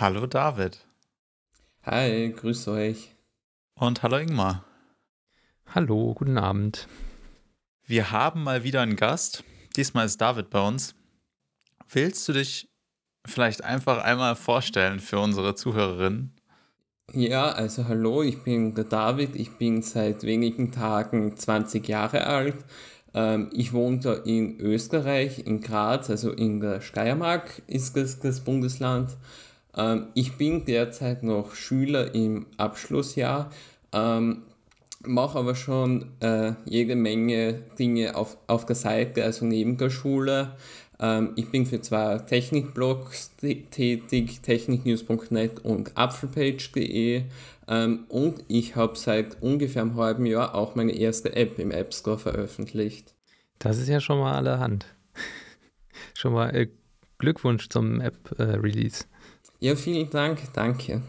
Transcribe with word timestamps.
Hallo 0.00 0.26
David. 0.26 0.78
Hi, 1.82 2.32
grüß 2.34 2.68
euch. 2.68 3.14
Und 3.74 4.02
hallo 4.02 4.16
Ingmar. 4.16 4.64
Hallo, 5.74 6.14
guten 6.14 6.38
Abend. 6.38 6.88
Wir 7.84 8.10
haben 8.10 8.42
mal 8.42 8.64
wieder 8.64 8.80
einen 8.80 8.96
Gast. 8.96 9.44
Diesmal 9.76 10.06
ist 10.06 10.18
David 10.18 10.48
bei 10.48 10.66
uns. 10.66 10.94
Willst 11.86 12.26
du 12.26 12.32
dich 12.32 12.70
vielleicht 13.26 13.62
einfach 13.62 14.02
einmal 14.02 14.36
vorstellen 14.36 15.00
für 15.00 15.18
unsere 15.18 15.54
Zuhörerinnen? 15.54 16.32
Ja, 17.12 17.50
also 17.50 17.86
hallo, 17.86 18.22
ich 18.22 18.42
bin 18.42 18.74
der 18.74 18.84
David. 18.84 19.36
Ich 19.36 19.58
bin 19.58 19.82
seit 19.82 20.22
wenigen 20.22 20.72
Tagen 20.72 21.36
20 21.36 21.86
Jahre 21.86 22.26
alt. 22.26 22.56
Ähm, 23.12 23.50
ich 23.52 23.74
wohne 23.74 23.98
da 23.98 24.14
in 24.14 24.60
Österreich, 24.60 25.40
in 25.46 25.60
Graz, 25.60 26.08
also 26.08 26.32
in 26.32 26.60
der 26.60 26.80
Steiermark 26.80 27.60
ist 27.66 27.98
das, 27.98 28.18
das 28.18 28.40
Bundesland. 28.40 29.14
Ähm, 29.76 30.08
ich 30.14 30.36
bin 30.36 30.64
derzeit 30.64 31.22
noch 31.22 31.54
Schüler 31.54 32.14
im 32.14 32.46
Abschlussjahr, 32.56 33.50
ähm, 33.92 34.42
mache 35.04 35.38
aber 35.38 35.54
schon 35.54 36.12
äh, 36.20 36.52
jede 36.64 36.96
Menge 36.96 37.62
Dinge 37.78 38.16
auf, 38.16 38.36
auf 38.46 38.66
der 38.66 38.76
Seite, 38.76 39.24
also 39.24 39.44
neben 39.44 39.76
der 39.76 39.90
Schule. 39.90 40.56
Ähm, 41.00 41.32
ich 41.36 41.50
bin 41.50 41.64
für 41.64 41.80
zwei 41.80 42.18
Technikblogs 42.18 43.36
tätig, 43.36 44.40
techniknews.net 44.42 45.60
und 45.64 45.96
apfelpage.de. 45.96 47.24
Ähm, 47.68 48.04
und 48.08 48.44
ich 48.48 48.76
habe 48.76 48.96
seit 48.96 49.42
ungefähr 49.42 49.82
einem 49.82 49.96
halben 49.96 50.26
Jahr 50.26 50.54
auch 50.54 50.74
meine 50.74 50.92
erste 50.92 51.34
App 51.34 51.58
im 51.58 51.70
App 51.70 51.94
Store 51.94 52.18
veröffentlicht. 52.18 53.14
Das 53.58 53.78
ist 53.78 53.88
ja 53.88 54.00
schon 54.00 54.18
mal 54.18 54.34
allerhand. 54.34 54.86
schon 56.14 56.34
mal 56.34 56.54
äh, 56.54 56.68
Glückwunsch 57.18 57.68
zum 57.68 58.00
App-Release. 58.00 59.04
Äh, 59.04 59.19
ja, 59.60 59.76
vielen 59.76 60.10
Dank, 60.10 60.40
danke. 60.52 61.02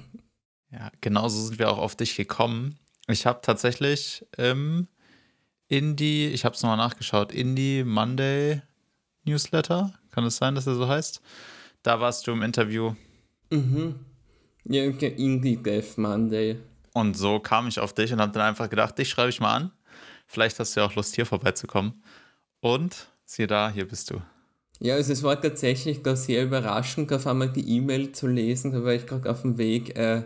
Ja, 0.71 0.91
genauso 1.01 1.41
sind 1.41 1.59
wir 1.59 1.69
auch 1.69 1.77
auf 1.77 1.95
dich 1.95 2.15
gekommen. 2.15 2.77
Ich 3.07 3.25
habe 3.25 3.39
tatsächlich 3.41 4.25
ähm, 4.37 4.87
Indie, 5.67 6.27
ich 6.27 6.45
habe 6.45 6.55
es 6.55 6.61
nochmal 6.61 6.77
nachgeschaut, 6.77 7.31
Indie 7.31 7.83
Monday 7.83 8.61
Newsletter, 9.23 9.93
kann 10.11 10.25
es 10.25 10.37
sein, 10.37 10.55
dass 10.55 10.67
er 10.67 10.75
so 10.75 10.87
heißt? 10.87 11.21
Da 11.83 11.99
warst 11.99 12.27
du 12.27 12.31
im 12.31 12.41
Interview. 12.41 12.93
Mhm. 13.49 13.95
Ja, 14.63 14.83
Indie 14.83 15.57
Death 15.57 15.97
Monday. 15.97 16.57
Und 16.93 17.15
so 17.17 17.39
kam 17.39 17.67
ich 17.67 17.79
auf 17.79 17.93
dich 17.93 18.11
und 18.13 18.21
habe 18.21 18.31
dann 18.31 18.43
einfach 18.43 18.69
gedacht, 18.69 18.97
dich 18.97 19.09
schreibe 19.09 19.29
ich 19.29 19.39
mal 19.39 19.55
an. 19.55 19.71
Vielleicht 20.27 20.59
hast 20.59 20.75
du 20.75 20.81
ja 20.81 20.85
auch 20.85 20.95
Lust, 20.95 21.15
hier 21.15 21.25
vorbeizukommen. 21.25 22.03
Und 22.59 23.09
siehe 23.25 23.47
da, 23.47 23.69
hier 23.69 23.87
bist 23.87 24.11
du. 24.11 24.21
Ja, 24.83 24.95
also 24.95 25.13
es 25.13 25.21
war 25.21 25.39
tatsächlich 25.39 26.01
da 26.01 26.15
sehr 26.15 26.43
überraschend, 26.43 27.13
auf 27.13 27.27
einmal 27.27 27.49
die 27.49 27.77
E-Mail 27.77 28.13
zu 28.13 28.25
lesen. 28.25 28.71
Da 28.71 28.83
war 28.83 28.93
ich 28.93 29.05
gerade 29.05 29.29
auf 29.29 29.43
dem 29.43 29.59
Weg, 29.59 29.95
äh, 29.95 30.23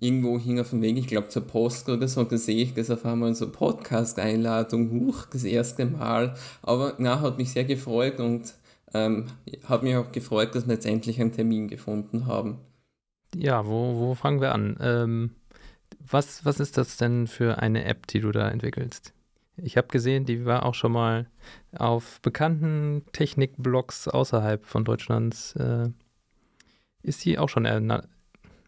irgendwo 0.00 0.36
hing 0.36 0.58
auf 0.58 0.70
dem 0.70 0.82
Weg, 0.82 0.98
ich 0.98 1.06
glaube 1.06 1.28
zur 1.28 1.46
Post 1.46 1.88
oder 1.88 2.08
so, 2.08 2.24
da 2.24 2.36
sehe 2.36 2.60
ich 2.60 2.74
das 2.74 2.90
auf 2.90 3.04
einmal 3.04 3.36
so 3.36 3.48
Podcast-Einladung, 3.48 4.90
huch, 4.90 5.26
das 5.26 5.44
erste 5.44 5.86
Mal. 5.86 6.34
Aber 6.62 6.94
na, 6.98 7.20
hat 7.20 7.38
mich 7.38 7.52
sehr 7.52 7.64
gefreut 7.64 8.18
und 8.18 8.52
ähm, 8.94 9.26
hat 9.68 9.84
mich 9.84 9.94
auch 9.94 10.10
gefreut, 10.10 10.56
dass 10.56 10.66
wir 10.66 10.74
jetzt 10.74 10.86
endlich 10.86 11.20
einen 11.20 11.32
Termin 11.32 11.68
gefunden 11.68 12.26
haben. 12.26 12.58
Ja, 13.36 13.64
wo, 13.64 13.94
wo 13.94 14.14
fangen 14.16 14.40
wir 14.40 14.54
an? 14.54 14.76
Ähm, 14.80 15.30
was, 16.00 16.44
was 16.44 16.58
ist 16.58 16.78
das 16.78 16.96
denn 16.96 17.28
für 17.28 17.58
eine 17.58 17.84
App, 17.84 18.08
die 18.08 18.18
du 18.18 18.32
da 18.32 18.48
entwickelst? 18.48 19.12
Ich 19.62 19.76
habe 19.76 19.88
gesehen, 19.88 20.24
die 20.24 20.44
war 20.44 20.64
auch 20.64 20.74
schon 20.74 20.92
mal 20.92 21.26
auf 21.76 22.20
bekannten 22.22 23.02
Technikblogs 23.12 24.08
außerhalb 24.08 24.64
von 24.64 24.84
Deutschlands. 24.84 25.54
Äh, 25.56 25.90
ist 27.02 27.20
sie 27.20 27.38
auch 27.38 27.48
schon 27.48 27.64
er 27.64 28.04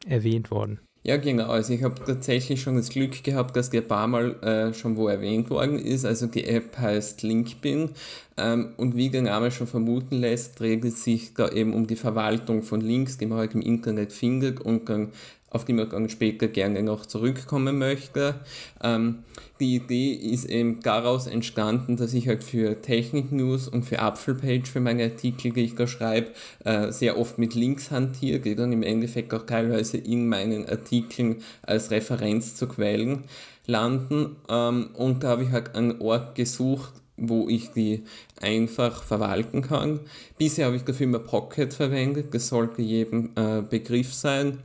erwähnt 0.07 0.51
worden? 0.51 0.81
Ja, 1.03 1.17
genau. 1.17 1.49
Also 1.49 1.73
ich 1.73 1.83
habe 1.83 1.95
tatsächlich 2.05 2.61
schon 2.61 2.77
das 2.77 2.91
Glück 2.91 3.25
gehabt, 3.25 3.57
dass 3.57 3.71
die 3.71 3.79
ein 3.79 3.89
paar 3.89 4.07
Mal 4.07 4.35
äh, 4.43 4.75
schon 4.75 4.99
wo 4.99 5.09
erwähnt 5.09 5.49
worden 5.49 5.79
ist. 5.79 6.05
Also 6.05 6.27
die 6.27 6.45
App 6.45 6.77
heißt 6.77 7.23
Linkbin 7.23 7.91
ähm, 8.37 8.75
und 8.77 8.97
wie 8.97 9.09
der 9.09 9.23
Name 9.23 9.51
schon 9.51 9.67
vermuten 9.67 10.17
lässt, 10.17 10.61
dreht 10.61 10.85
es 10.85 11.03
sich 11.03 11.33
da 11.33 11.49
eben 11.49 11.73
um 11.73 11.87
die 11.87 11.97
Verwaltung 11.97 12.63
von 12.63 12.83
Links, 12.83 13.17
die 13.17 13.25
man 13.25 13.39
halt 13.39 13.55
im 13.55 13.63
Internet 13.63 14.13
findet 14.13 14.61
und 14.61 14.91
dann 14.91 15.13
auf 15.51 15.65
die 15.65 15.73
man 15.73 16.09
später 16.09 16.49
gerne 16.49 16.83
noch 16.83 17.07
zurückkommen 17.07 17.79
möchte. 17.79 18.37
Ähm, 18.83 19.25
die 19.59 19.77
Idee 19.77 20.13
ist 20.13 20.47
eben 20.47 20.81
daraus 20.81 21.27
entstanden, 21.27 21.97
dass 21.97 22.15
ich 22.15 22.29
halt 22.29 22.43
für 22.43 22.81
Technik 22.81 23.31
News 23.33 23.69
und 23.69 23.85
für 23.85 23.99
Apfelpage, 23.99 24.71
für 24.71 24.81
meine 24.81 25.05
Artikel, 25.05 25.53
die 25.53 25.65
ich 25.65 25.75
da 25.75 25.87
schreibe, 25.87 26.31
äh, 26.65 26.93
sehr 26.93 27.19
oft 27.19 27.39
mit 27.39 27.55
Links 27.55 27.91
hantiere, 27.91 28.39
die 28.39 28.55
dann 28.55 28.73
im 28.73 28.83
Endeffekt 28.83 29.35
auch 29.35 29.45
teilweise 29.45 29.99
in 29.99 30.29
meinen 30.29 30.69
Artikeln 30.69 31.43
als 31.63 31.91
Referenz 31.91 32.55
zu 32.55 32.69
Quellen 32.69 33.25
landen. 33.67 34.37
Ähm, 34.49 34.91
und 34.95 35.25
da 35.25 35.29
habe 35.29 35.43
ich 35.43 35.51
halt 35.51 35.75
einen 35.75 36.01
Ort 36.01 36.37
gesucht, 36.37 36.93
wo 37.17 37.49
ich 37.49 37.71
die 37.71 38.05
einfach 38.41 39.03
verwalten 39.03 39.63
kann. 39.63 40.01
Bisher 40.39 40.67
habe 40.67 40.77
ich 40.77 40.85
dafür 40.85 41.05
immer 41.05 41.19
Pocket 41.19 41.73
verwendet, 41.73 42.35
das 42.35 42.49
sollte 42.49 42.83
jedem 42.83 43.31
äh, 43.37 43.61
Begriff 43.61 44.15
sein. 44.15 44.59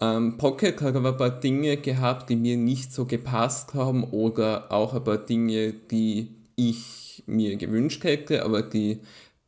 Ähm, 0.00 0.36
Pocket 0.36 0.80
hat 0.82 0.94
aber 0.94 1.10
ein 1.10 1.16
paar 1.16 1.30
Dinge 1.30 1.78
gehabt, 1.78 2.28
die 2.28 2.36
mir 2.36 2.56
nicht 2.56 2.92
so 2.92 3.06
gepasst 3.06 3.74
haben 3.74 4.04
oder 4.04 4.70
auch 4.70 4.94
ein 4.94 5.04
paar 5.04 5.18
Dinge, 5.18 5.72
die 5.72 6.34
ich 6.56 7.24
mir 7.26 7.56
gewünscht 7.56 8.04
hätte, 8.04 8.44
aber 8.44 8.62
die 8.62 9.00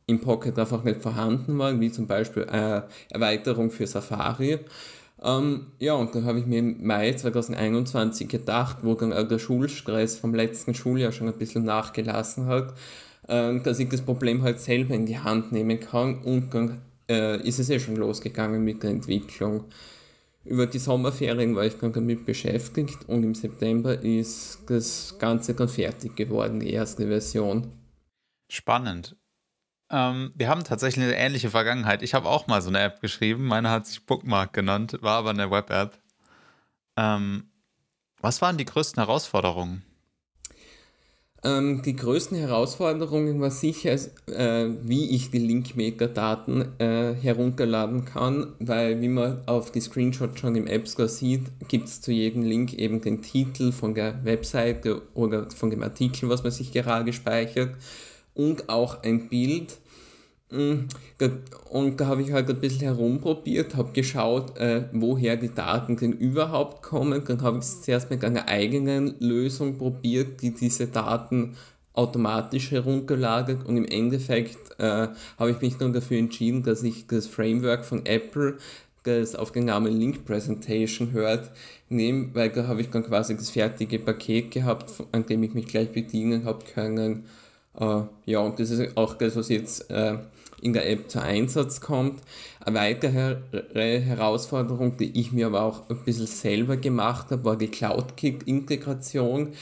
im 0.07 0.21
Pocket 0.21 0.57
einfach 0.57 0.83
nicht 0.83 1.01
vorhanden 1.01 1.57
waren, 1.59 1.79
wie 1.79 1.91
zum 1.91 2.07
Beispiel 2.07 2.43
äh, 2.51 2.81
Erweiterung 3.11 3.69
für 3.69 3.85
Safari. 3.85 4.59
Ähm, 5.21 5.67
ja, 5.79 5.93
und 5.93 6.15
dann 6.15 6.25
habe 6.25 6.39
ich 6.39 6.45
mir 6.45 6.59
im 6.59 6.85
Mai 6.85 7.13
2021 7.13 8.27
gedacht, 8.27 8.77
wo 8.81 8.95
dann 8.95 9.13
auch 9.13 9.27
der 9.27 9.37
Schulstress 9.39 10.17
vom 10.17 10.33
letzten 10.33 10.73
Schuljahr 10.73 11.11
schon 11.11 11.27
ein 11.27 11.37
bisschen 11.37 11.63
nachgelassen 11.63 12.47
hat, 12.47 12.73
äh, 13.27 13.59
dass 13.59 13.79
ich 13.79 13.89
das 13.89 14.01
Problem 14.01 14.41
halt 14.41 14.59
selber 14.59 14.95
in 14.95 15.05
die 15.05 15.19
Hand 15.19 15.51
nehmen 15.51 15.79
kann 15.79 16.23
und 16.23 16.53
dann 16.53 16.81
äh, 17.09 17.45
ist 17.47 17.59
es 17.59 17.69
eh 17.69 17.79
schon 17.79 17.97
losgegangen 17.97 18.63
mit 18.63 18.81
der 18.81 18.91
Entwicklung. 18.91 19.65
Über 20.49 20.65
die 20.65 20.79
Sommerferien 20.79 21.55
war 21.55 21.63
ich 21.63 21.77
dann 21.77 21.93
damit 21.93 22.25
beschäftigt 22.25 23.07
und 23.07 23.21
im 23.21 23.35
September 23.35 24.01
ist 24.01 24.63
das 24.65 25.15
Ganze 25.19 25.53
dann 25.53 25.69
fertig 25.69 26.15
geworden, 26.15 26.59
die 26.59 26.73
erste 26.73 27.05
Version. 27.05 27.71
Spannend. 28.49 29.15
Ähm, 29.91 30.31
wir 30.33 30.49
haben 30.49 30.63
tatsächlich 30.63 31.05
eine 31.05 31.15
ähnliche 31.15 31.51
Vergangenheit. 31.51 32.01
Ich 32.01 32.15
habe 32.15 32.27
auch 32.27 32.47
mal 32.47 32.63
so 32.63 32.69
eine 32.69 32.79
App 32.79 32.99
geschrieben. 32.99 33.45
Meine 33.45 33.69
hat 33.69 33.85
sich 33.85 34.03
Bookmark 34.07 34.51
genannt, 34.53 34.97
war 35.01 35.19
aber 35.19 35.29
eine 35.29 35.51
Web-App. 35.51 35.99
Ähm, 36.97 37.51
was 38.19 38.41
waren 38.41 38.57
die 38.57 38.65
größten 38.65 39.03
Herausforderungen? 39.03 39.83
Ähm, 41.41 41.81
die 41.83 41.95
größten 41.95 42.37
Herausforderungen 42.37 43.39
war 43.39 43.51
sicher, 43.51 43.93
äh, 43.93 44.67
wie 44.83 45.15
ich 45.15 45.31
die 45.31 45.39
Linkmaker-Daten 45.39 46.65
äh, 46.79 47.13
herunterladen 47.13 48.03
kann, 48.03 48.53
weil 48.59 49.01
wie 49.01 49.07
man 49.07 49.41
auf 49.45 49.71
die 49.71 49.79
Screenshots 49.79 50.39
schon 50.39 50.55
im 50.55 50.67
App 50.67 50.87
Store 50.87 51.07
sieht, 51.07 51.43
gibt 51.69 51.87
es 51.87 52.01
zu 52.01 52.11
jedem 52.11 52.43
Link 52.43 52.73
eben 52.73 52.99
den 52.99 53.21
Titel 53.21 53.71
von 53.71 53.95
der 53.95 54.23
Webseite 54.25 55.01
oder 55.13 55.49
von 55.49 55.69
dem 55.69 55.81
Artikel, 55.81 56.27
was 56.27 56.43
man 56.43 56.51
sich 56.51 56.73
gerade 56.73 57.13
speichert 57.13 57.73
und 58.33 58.69
auch 58.69 59.03
ein 59.03 59.29
Bild 59.29 59.77
und 60.51 62.01
da 62.01 62.07
habe 62.07 62.23
ich 62.23 62.31
halt 62.31 62.49
ein 62.49 62.59
bisschen 62.59 62.81
herumprobiert, 62.81 63.75
habe 63.75 63.91
geschaut, 63.91 64.57
äh, 64.57 64.85
woher 64.93 65.37
die 65.37 65.53
Daten 65.53 65.95
denn 65.95 66.13
überhaupt 66.13 66.81
kommen. 66.81 67.23
Dann 67.25 67.41
habe 67.41 67.59
ich 67.59 67.65
es 67.65 67.83
zuerst 67.83 68.09
mit 68.09 68.23
einer 68.23 68.47
eigenen 68.47 69.15
Lösung 69.19 69.77
probiert, 69.77 70.41
die 70.41 70.51
diese 70.51 70.87
Daten 70.87 71.55
automatisch 71.93 72.71
herunterladet 72.71 73.65
und 73.65 73.77
im 73.77 73.85
Endeffekt 73.85 74.79
äh, 74.79 75.09
habe 75.37 75.51
ich 75.51 75.61
mich 75.61 75.77
dann 75.77 75.93
dafür 75.93 76.17
entschieden, 76.17 76.63
dass 76.63 76.81
ich 76.81 77.07
das 77.07 77.27
Framework 77.27 77.83
von 77.83 78.05
Apple, 78.05 78.57
das 79.03 79.35
auf 79.35 79.51
den 79.51 79.65
Namen 79.65 79.99
Link 79.99 80.25
Presentation 80.25 81.11
hört, 81.11 81.51
nehme, 81.89 82.33
weil 82.33 82.49
da 82.51 82.67
habe 82.67 82.81
ich 82.81 82.89
dann 82.89 83.03
quasi 83.03 83.35
das 83.35 83.49
fertige 83.49 83.99
Paket 83.99 84.51
gehabt, 84.51 84.91
an 85.11 85.25
dem 85.25 85.43
ich 85.43 85.53
mich 85.53 85.67
gleich 85.67 85.91
bedienen 85.91 86.45
habe 86.45 86.63
können. 86.73 87.25
Äh, 87.79 88.01
ja, 88.25 88.39
und 88.39 88.59
das 88.59 88.69
ist 88.69 88.97
auch 88.97 89.15
das, 89.15 89.35
was 89.35 89.49
jetzt 89.49 89.89
äh, 89.89 90.17
in 90.61 90.73
der 90.73 90.89
App 90.89 91.09
zu 91.09 91.21
Einsatz 91.21 91.81
kommt. 91.81 92.21
Eine 92.59 92.77
weitere 92.77 93.37
Herausforderung, 93.73 94.97
die 94.97 95.19
ich 95.19 95.31
mir 95.31 95.47
aber 95.47 95.63
auch 95.63 95.89
ein 95.89 95.97
bisschen 96.03 96.27
selber 96.27 96.77
gemacht 96.77 97.31
habe, 97.31 97.45
war 97.45 97.55
die 97.55 97.69
CloudKit-Integration. 97.69 99.53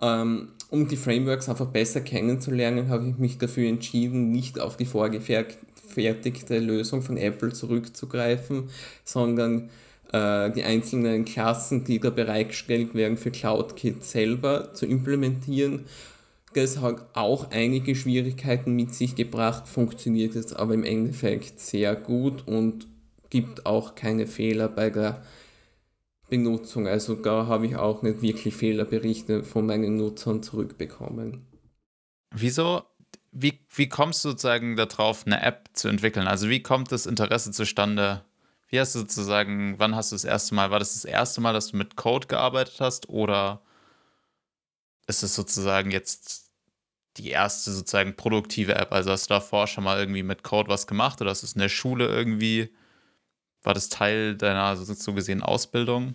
Ähm, 0.00 0.48
um 0.70 0.88
die 0.88 0.96
Frameworks 0.96 1.48
einfach 1.48 1.66
besser 1.66 2.00
kennenzulernen, 2.00 2.88
habe 2.88 3.08
ich 3.08 3.18
mich 3.18 3.38
dafür 3.38 3.68
entschieden, 3.68 4.30
nicht 4.30 4.60
auf 4.60 4.76
die 4.76 4.84
vorgefertigte 4.84 6.58
Lösung 6.58 7.02
von 7.02 7.16
Apple 7.16 7.52
zurückzugreifen, 7.52 8.68
sondern 9.04 9.70
äh, 10.12 10.50
die 10.50 10.64
einzelnen 10.64 11.24
Klassen, 11.24 11.84
die 11.84 12.00
da 12.00 12.10
bereitgestellt 12.10 12.94
werden 12.94 13.16
für 13.16 13.30
CloudKit 13.30 14.04
selber 14.04 14.74
zu 14.74 14.86
implementieren 14.86 15.84
das 16.52 16.80
hat 16.80 17.14
auch 17.14 17.50
einige 17.50 17.94
Schwierigkeiten 17.94 18.72
mit 18.72 18.94
sich 18.94 19.14
gebracht, 19.14 19.68
funktioniert 19.68 20.34
jetzt 20.34 20.56
aber 20.56 20.74
im 20.74 20.84
Endeffekt 20.84 21.60
sehr 21.60 21.94
gut 21.94 22.46
und 22.46 22.86
gibt 23.30 23.66
auch 23.66 23.94
keine 23.94 24.26
Fehler 24.26 24.68
bei 24.68 24.90
der 24.90 25.22
Benutzung. 26.28 26.86
Also 26.86 27.14
da 27.14 27.46
habe 27.46 27.66
ich 27.66 27.76
auch 27.76 28.02
nicht 28.02 28.22
wirklich 28.22 28.54
Fehlerberichte 28.54 29.42
von 29.42 29.66
meinen 29.66 29.96
Nutzern 29.96 30.42
zurückbekommen. 30.42 31.46
Wieso? 32.34 32.82
Wie, 33.32 33.60
wie 33.74 33.88
kommst 33.88 34.24
du 34.24 34.30
sozusagen 34.30 34.76
darauf, 34.76 35.26
eine 35.26 35.42
App 35.42 35.68
zu 35.74 35.88
entwickeln? 35.88 36.26
Also 36.26 36.48
wie 36.48 36.62
kommt 36.62 36.90
das 36.90 37.06
Interesse 37.06 37.52
zustande? 37.52 38.24
Wie 38.68 38.80
hast 38.80 38.94
du 38.94 39.00
sozusagen, 39.00 39.74
wann 39.78 39.94
hast 39.94 40.10
du 40.10 40.16
das 40.16 40.24
erste 40.24 40.54
Mal, 40.54 40.70
war 40.70 40.78
das 40.78 40.94
das 40.94 41.04
erste 41.04 41.40
Mal, 41.40 41.52
dass 41.52 41.68
du 41.68 41.76
mit 41.76 41.96
Code 41.96 42.26
gearbeitet 42.26 42.76
hast 42.80 43.08
oder 43.08 43.60
ist 45.06 45.22
es 45.22 45.34
sozusagen 45.34 45.90
jetzt 45.90 46.50
die 47.16 47.30
erste 47.30 47.72
sozusagen 47.72 48.16
produktive 48.16 48.74
App? 48.74 48.92
Also 48.92 49.10
hast 49.10 49.30
du 49.30 49.34
davor 49.34 49.66
schon 49.66 49.84
mal 49.84 49.98
irgendwie 49.98 50.22
mit 50.22 50.42
Code 50.42 50.68
was 50.68 50.86
gemacht 50.86 51.20
oder 51.20 51.30
hast 51.30 51.42
du 51.42 51.46
es 51.46 51.54
in 51.54 51.60
der 51.60 51.68
Schule 51.68 52.06
irgendwie 52.06 52.70
war 53.66 53.74
das 53.74 53.88
Teil 53.88 54.36
deiner 54.36 54.76
so 54.76 55.12
gesehen 55.12 55.42
Ausbildung? 55.42 56.14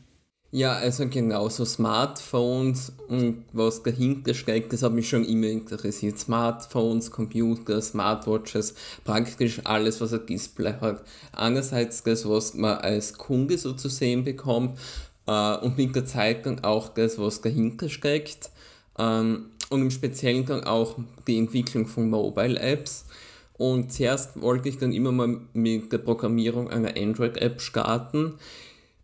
Ja, 0.53 0.73
also 0.73 1.07
genau, 1.07 1.47
so 1.49 1.63
Smartphones 1.63 2.93
und 3.07 3.45
was 3.53 3.83
dahinter 3.83 4.33
steckt, 4.33 4.73
das 4.73 4.83
hat 4.83 4.91
mich 4.93 5.07
schon 5.07 5.25
immer 5.25 5.47
interessiert. 5.47 6.17
Smartphones, 6.17 7.11
Computer, 7.11 7.81
Smartwatches, 7.81 8.75
praktisch 9.03 9.61
alles, 9.65 10.01
was 10.01 10.13
ein 10.13 10.25
Display 10.25 10.73
hat. 10.81 11.03
Einerseits 11.33 12.03
das, 12.03 12.27
was 12.27 12.53
man 12.53 12.77
als 12.77 13.13
Kunde 13.17 13.57
so 13.57 13.73
zu 13.73 13.87
sehen 13.87 14.23
bekommt 14.23 14.77
äh, 15.25 15.57
und 15.57 15.77
mit 15.77 15.95
der 15.95 16.05
Zeit 16.05 16.45
dann 16.45 16.63
auch 16.63 16.89
das, 16.89 17.17
was 17.17 17.41
dahinter 17.41 17.89
steckt. 17.89 18.49
Ähm, 18.97 19.47
und 19.69 19.81
im 19.81 19.91
Speziellen 19.91 20.45
dann 20.45 20.63
auch 20.65 20.97
die 21.27 21.37
Entwicklung 21.37 21.87
von 21.87 22.09
Mobile 22.09 22.59
Apps. 22.59 23.05
Und 23.53 23.93
zuerst 23.93 24.41
wollte 24.41 24.69
ich 24.69 24.77
dann 24.77 24.91
immer 24.91 25.11
mal 25.11 25.39
mit 25.53 25.91
der 25.91 25.99
Programmierung 25.99 26.69
einer 26.69 26.97
Android-App 26.97 27.61
starten. 27.61 28.33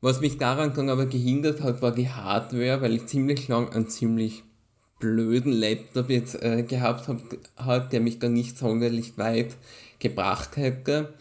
Was 0.01 0.19
mich 0.19 0.38
daran 0.38 0.74
dann 0.75 0.89
aber 0.89 1.06
gehindert 1.06 1.62
hat, 1.62 1.81
war 1.81 1.92
die 1.92 2.10
Hardware, 2.10 2.81
weil 2.81 2.95
ich 2.95 3.07
ziemlich 3.07 3.48
lang 3.48 3.69
einen 3.69 3.88
ziemlich 3.88 4.44
blöden 5.00 5.51
Laptop 5.51 6.10
jetzt 6.10 6.42
äh, 6.42 6.63
gehabt 6.63 7.07
habe, 7.56 7.88
der 7.92 8.01
mich 8.01 8.19
dann 8.19 8.34
nicht 8.34 8.57
sonderlich 8.57 9.18
weit 9.18 9.56
gebracht 10.00 10.57
hätte. 10.57 11.13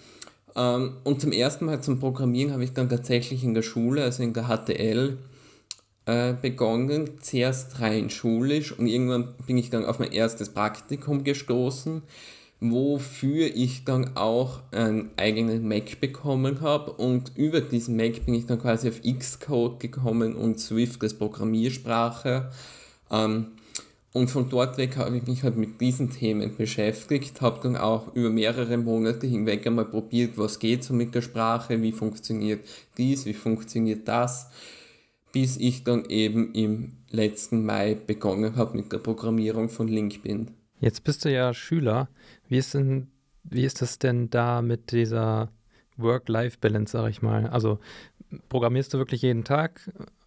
Ähm, 0.55 0.97
und 1.05 1.21
zum 1.21 1.33
ersten 1.33 1.67
Mal 1.67 1.83
zum 1.83 2.01
Programmieren 2.01 2.53
habe 2.53 2.65
ich 2.65 2.73
dann 2.73 2.89
tatsächlich 2.89 3.45
in 3.45 3.55
der 3.55 3.63
Schule, 3.63 4.03
also 4.03 4.23
in 4.23 4.33
der 4.33 4.45
HTL, 4.45 5.19
äh, 6.07 6.33
begonnen, 6.35 7.21
zuerst 7.21 7.81
rein 7.81 8.11
schulisch 8.11 8.73
und 8.73 8.87
irgendwann 8.87 9.35
bin 9.47 9.59
ich 9.59 9.71
dann 9.71 9.85
auf 9.85 9.99
mein 9.99 10.13
erstes 10.13 10.49
Praktikum 10.49 11.25
gestoßen 11.25 12.03
wofür 12.61 13.55
ich 13.55 13.85
dann 13.85 14.17
auch 14.17 14.61
einen 14.73 15.11
eigenen 15.17 15.69
Mac 15.69 16.01
bekommen 16.01 16.61
habe 16.63 16.93
und 16.93 17.33
über 17.37 17.61
diesen 17.61 17.97
Mac 17.97 18.25
bin 18.25 18.35
ich 18.35 18.47
dann 18.47 18.61
quasi 18.61 18.89
auf 18.89 19.03
Xcode 19.03 19.79
gekommen 19.81 20.35
und 20.35 20.59
Swift 20.59 21.03
als 21.03 21.15
Programmiersprache. 21.15 22.51
Ähm, 23.11 23.49
und 24.13 24.31
von 24.31 24.49
dort 24.49 24.79
weg 24.79 24.97
habe 24.97 25.19
ich 25.19 25.27
mich 25.27 25.43
halt 25.43 25.59
mit 25.59 25.79
diesen 25.83 26.09
Themen 26.09 26.57
beschäftigt, 26.57 27.43
habe 27.43 27.61
dann 27.63 27.77
auch 27.77 28.15
über 28.15 28.31
mehrere 28.31 28.79
Monate 28.79 29.27
hinweg 29.27 29.67
einmal 29.67 29.85
probiert, 29.85 30.39
was 30.39 30.59
geht 30.59 30.85
so 30.85 30.95
mit 30.95 31.15
der 31.15 31.21
Sprache, 31.21 31.83
wie 31.83 31.93
funktioniert 31.93 32.67
dies, 32.97 33.27
wie 33.27 33.35
funktioniert 33.35 34.09
das, 34.09 34.47
bis 35.33 35.57
ich 35.57 35.85
dann 35.85 36.05
eben 36.07 36.53
im 36.55 36.99
letzten 37.11 37.65
Mai 37.65 37.95
begonnen 37.95 38.57
habe 38.57 38.77
mit 38.77 38.93
der 38.93 38.99
Programmierung 38.99 39.69
von 39.69 39.89
LinkedIn. 39.89 40.51
Jetzt 40.81 41.05
bist 41.05 41.25
du 41.25 41.33
ja 41.33 41.55
Schüler. 41.55 42.09
Wie 42.49 42.59
ist 42.59 42.75
denn, 42.75 43.09
wie 43.45 43.65
ist 43.65 43.83
das 43.83 43.99
denn 43.99 44.31
da 44.31 44.63
mit 44.63 44.93
dieser 44.93 45.51
Work-Life-Balance, 45.97 46.93
sag 46.93 47.11
ich 47.11 47.23
mal? 47.23 47.47
Also 47.49 47.79
programmierst 48.49 48.93
du 48.93 48.99
wirklich 48.99 49.23
jeden 49.23 49.45
Tag 49.45 49.81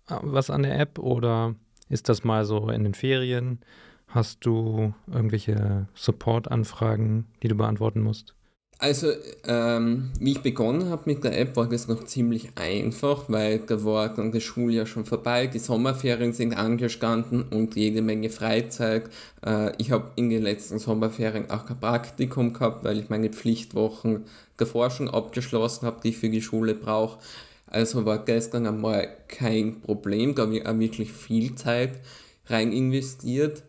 äh, 0.10 0.16
was 0.22 0.50
an 0.50 0.63
der 0.63 0.80
App 0.80 1.00
oder 1.00 1.56
ist 1.90 2.10
das 2.10 2.24
mal 2.24 2.46
so 2.46 2.69
in 2.69 2.84
den 2.84 2.94
Ferien? 2.94 3.60
Hast 4.07 4.46
du 4.46 4.94
irgendwelche 5.07 5.88
Support-Anfragen, 5.94 7.25
die 7.44 7.48
du 7.48 7.56
beantworten 7.56 8.01
musst? 8.01 8.36
Also, 8.81 9.11
ähm, 9.45 10.09
wie 10.21 10.31
ich 10.31 10.39
begonnen 10.41 10.89
habe 10.89 11.01
mit 11.05 11.25
der 11.25 11.37
App, 11.37 11.57
war 11.57 11.67
das 11.67 11.89
noch 11.89 12.05
ziemlich 12.05 12.47
einfach, 12.55 13.25
weil 13.27 13.59
da 13.59 13.83
war 13.83 14.07
dann 14.07 14.31
das 14.31 14.41
Schuljahr 14.43 14.85
schon 14.85 15.03
vorbei, 15.03 15.47
die 15.47 15.59
Sommerferien 15.59 16.31
sind 16.31 16.53
angestanden 16.53 17.43
und 17.43 17.75
jede 17.75 18.01
Menge 18.01 18.29
Freizeit. 18.29 19.09
Äh, 19.45 19.73
ich 19.79 19.91
habe 19.91 20.11
in 20.15 20.29
den 20.29 20.43
letzten 20.43 20.79
Sommerferien 20.79 21.51
auch 21.51 21.65
kein 21.65 21.77
Praktikum 21.77 22.53
gehabt, 22.53 22.85
weil 22.85 22.99
ich 22.99 23.09
meine 23.09 23.29
Pflichtwochen 23.29 24.23
davor 24.55 24.91
schon 24.91 25.09
abgeschlossen 25.09 25.85
habe, 25.85 25.99
die 26.01 26.09
ich 26.09 26.17
für 26.17 26.29
die 26.29 26.41
Schule 26.41 26.73
brauche. 26.73 27.19
Also 27.67 28.05
war 28.05 28.23
gestern 28.23 28.65
einmal 28.65 29.09
kein 29.27 29.81
Problem, 29.81 30.35
da 30.35 30.43
habe 30.43 30.55
ich 30.57 30.65
auch 30.65 30.79
wirklich 30.79 31.11
viel 31.11 31.53
Zeit 31.55 31.99
rein 32.47 32.71
investiert. 32.71 33.61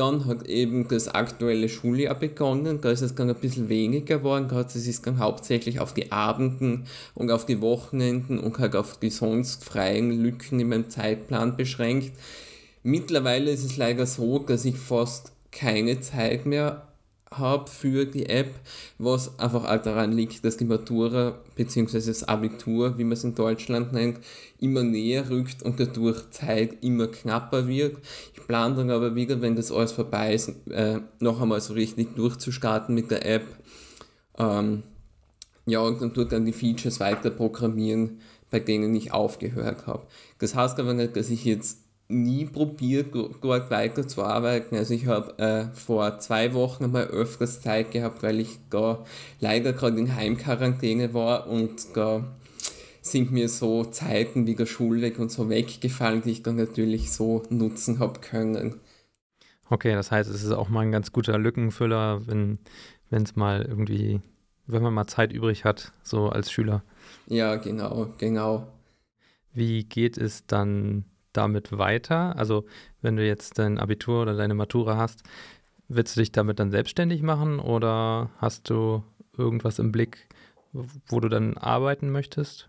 Dann 0.00 0.24
hat 0.24 0.46
eben 0.46 0.88
das 0.88 1.08
aktuelle 1.08 1.68
Schuljahr 1.68 2.14
begonnen, 2.14 2.80
da 2.80 2.90
ist 2.90 3.02
es 3.02 3.14
dann 3.14 3.28
ein 3.28 3.34
bisschen 3.34 3.68
weniger 3.68 4.16
geworden, 4.16 4.48
es 4.50 4.72
sich 4.72 5.02
dann 5.02 5.18
hauptsächlich 5.18 5.78
auf 5.78 5.92
die 5.92 6.10
Abenden 6.10 6.86
und 7.14 7.30
auf 7.30 7.44
die 7.44 7.60
Wochenenden 7.60 8.38
und 8.38 8.58
halt 8.58 8.76
auf 8.76 8.98
die 8.98 9.10
sonst 9.10 9.62
freien 9.62 10.10
Lücken 10.10 10.58
in 10.58 10.70
meinem 10.70 10.88
Zeitplan 10.88 11.54
beschränkt. 11.54 12.12
Mittlerweile 12.82 13.50
ist 13.50 13.62
es 13.62 13.76
leider 13.76 14.06
so, 14.06 14.38
dass 14.38 14.64
ich 14.64 14.78
fast 14.78 15.32
keine 15.52 16.00
Zeit 16.00 16.46
mehr 16.46 16.89
habe 17.32 17.70
für 17.70 18.06
die 18.06 18.28
App, 18.28 18.52
was 18.98 19.38
einfach 19.38 19.64
auch 19.64 19.82
daran 19.82 20.12
liegt, 20.12 20.44
dass 20.44 20.56
die 20.56 20.64
Matura 20.64 21.38
bzw. 21.54 21.98
das 21.98 22.24
Abitur, 22.24 22.98
wie 22.98 23.04
man 23.04 23.12
es 23.12 23.22
in 23.22 23.36
Deutschland 23.36 23.92
nennt, 23.92 24.18
immer 24.58 24.82
näher 24.82 25.30
rückt 25.30 25.62
und 25.62 25.78
dadurch 25.78 26.28
Zeit 26.30 26.82
immer 26.82 27.06
knapper 27.06 27.68
wird. 27.68 27.98
Ich 28.34 28.44
plane 28.46 28.74
dann 28.74 28.90
aber 28.90 29.14
wieder, 29.14 29.40
wenn 29.40 29.54
das 29.54 29.70
alles 29.70 29.92
vorbei 29.92 30.34
ist, 30.34 30.52
äh, 30.70 31.00
noch 31.20 31.40
einmal 31.40 31.60
so 31.60 31.74
richtig 31.74 32.16
durchzustarten 32.16 32.94
mit 32.96 33.12
der 33.12 33.24
App. 33.24 33.44
Ähm, 34.36 34.82
ja, 35.66 35.80
und 35.80 36.02
dann 36.02 36.12
tut 36.12 36.32
dann 36.32 36.46
die 36.46 36.52
Features 36.52 36.98
weiter 36.98 37.30
programmieren, 37.30 38.20
bei 38.50 38.58
denen 38.58 38.92
ich 38.96 39.12
aufgehört 39.12 39.86
habe. 39.86 40.04
Das 40.40 40.56
heißt 40.56 40.80
aber 40.80 40.94
nicht, 40.94 41.14
dass 41.14 41.30
ich 41.30 41.44
jetzt 41.44 41.78
nie 42.10 42.44
probiert, 42.44 43.14
dort 43.14 43.70
weiterzuarbeiten. 43.70 44.76
Also 44.76 44.94
ich 44.94 45.06
habe 45.06 45.38
äh, 45.38 45.74
vor 45.74 46.18
zwei 46.18 46.52
Wochen 46.52 46.84
einmal 46.84 47.04
öfters 47.04 47.60
Zeit 47.60 47.92
gehabt, 47.92 48.22
weil 48.22 48.40
ich 48.40 48.58
da 48.68 49.04
leider 49.40 49.72
gerade 49.72 49.98
in 49.98 50.14
Heimquarantäne 50.14 51.14
war 51.14 51.46
und 51.48 51.96
da 51.96 52.24
sind 53.02 53.32
mir 53.32 53.48
so 53.48 53.84
Zeiten 53.84 54.46
wie 54.46 54.54
der 54.54 54.66
Schulweg 54.66 55.18
und 55.18 55.30
so 55.30 55.48
weggefallen, 55.48 56.22
die 56.22 56.32
ich 56.32 56.42
dann 56.42 56.56
natürlich 56.56 57.12
so 57.12 57.42
nutzen 57.48 57.98
habe 57.98 58.20
können. 58.20 58.80
Okay, 59.70 59.94
das 59.94 60.10
heißt, 60.10 60.28
es 60.28 60.42
ist 60.42 60.52
auch 60.52 60.68
mal 60.68 60.80
ein 60.80 60.92
ganz 60.92 61.12
guter 61.12 61.38
Lückenfüller, 61.38 62.26
wenn 62.26 62.58
es 63.10 63.36
mal 63.36 63.62
irgendwie, 63.62 64.20
wenn 64.66 64.82
man 64.82 64.92
mal 64.92 65.06
Zeit 65.06 65.32
übrig 65.32 65.64
hat, 65.64 65.92
so 66.02 66.28
als 66.28 66.50
Schüler. 66.50 66.82
Ja, 67.26 67.56
genau, 67.56 68.12
genau. 68.18 68.66
Wie 69.52 69.84
geht 69.84 70.18
es 70.18 70.46
dann 70.46 71.04
damit 71.32 71.76
weiter? 71.76 72.36
Also 72.36 72.64
wenn 73.02 73.16
du 73.16 73.26
jetzt 73.26 73.58
dein 73.58 73.78
Abitur 73.78 74.22
oder 74.22 74.36
deine 74.36 74.54
Matura 74.54 74.96
hast, 74.96 75.22
willst 75.88 76.16
du 76.16 76.20
dich 76.20 76.32
damit 76.32 76.58
dann 76.58 76.70
selbstständig 76.70 77.22
machen 77.22 77.58
oder 77.58 78.30
hast 78.38 78.70
du 78.70 79.02
irgendwas 79.36 79.78
im 79.78 79.92
Blick, 79.92 80.28
wo 80.72 81.20
du 81.20 81.28
dann 81.28 81.56
arbeiten 81.56 82.10
möchtest? 82.10 82.68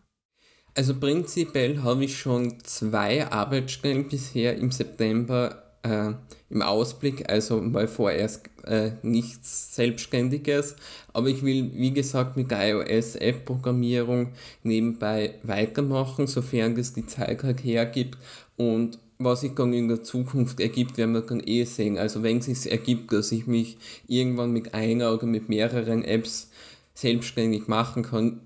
Also 0.74 0.98
prinzipiell 0.98 1.84
habe 1.84 2.06
ich 2.06 2.18
schon 2.18 2.60
zwei 2.63 3.30
Arbeitsstellen 3.30 4.08
bisher 4.08 4.56
im 4.56 4.72
September 4.72 5.72
äh, 5.84 6.13
im 6.50 6.62
Ausblick, 6.62 7.30
also 7.30 7.60
mal 7.62 7.88
vorerst 7.88 8.50
äh, 8.65 8.91
nichts 9.01 9.75
Selbstständiges, 9.75 10.75
aber 11.13 11.27
ich 11.27 11.44
will, 11.44 11.72
wie 11.74 11.91
gesagt, 11.91 12.38
mit 12.38 12.51
iOS-App-Programmierung 12.51 14.34
nebenbei 14.63 15.36
weitermachen, 15.44 16.27
sofern 16.27 16.75
das 16.75 16.94
die 16.94 17.06
Zeit 17.06 17.44
halt 17.44 17.63
hergibt 17.63 18.18
und 18.58 19.00
was 19.20 19.41
sich 19.41 19.53
dann 19.53 19.74
in 19.74 19.88
der 19.88 20.03
Zukunft 20.03 20.60
ergibt, 20.60 20.98
werden 20.98 21.13
wir 21.13 21.22
dann 21.22 21.41
eh 21.46 21.63
sehen. 21.63 21.98
Also 21.98 22.24
wenn 22.24 22.39
es 22.39 22.46
sich 22.46 22.72
ergibt, 22.72 23.13
dass 23.13 23.31
ich 23.31 23.48
mich 23.48 23.77
irgendwann 24.08 24.51
mit 24.51 24.74
einer 24.74 25.13
oder 25.13 25.27
mit 25.27 25.48
mehreren 25.48 26.03
Apps 26.03 26.50
selbstständig 26.93 27.67
machen 27.67 28.03
kann, 28.03 28.41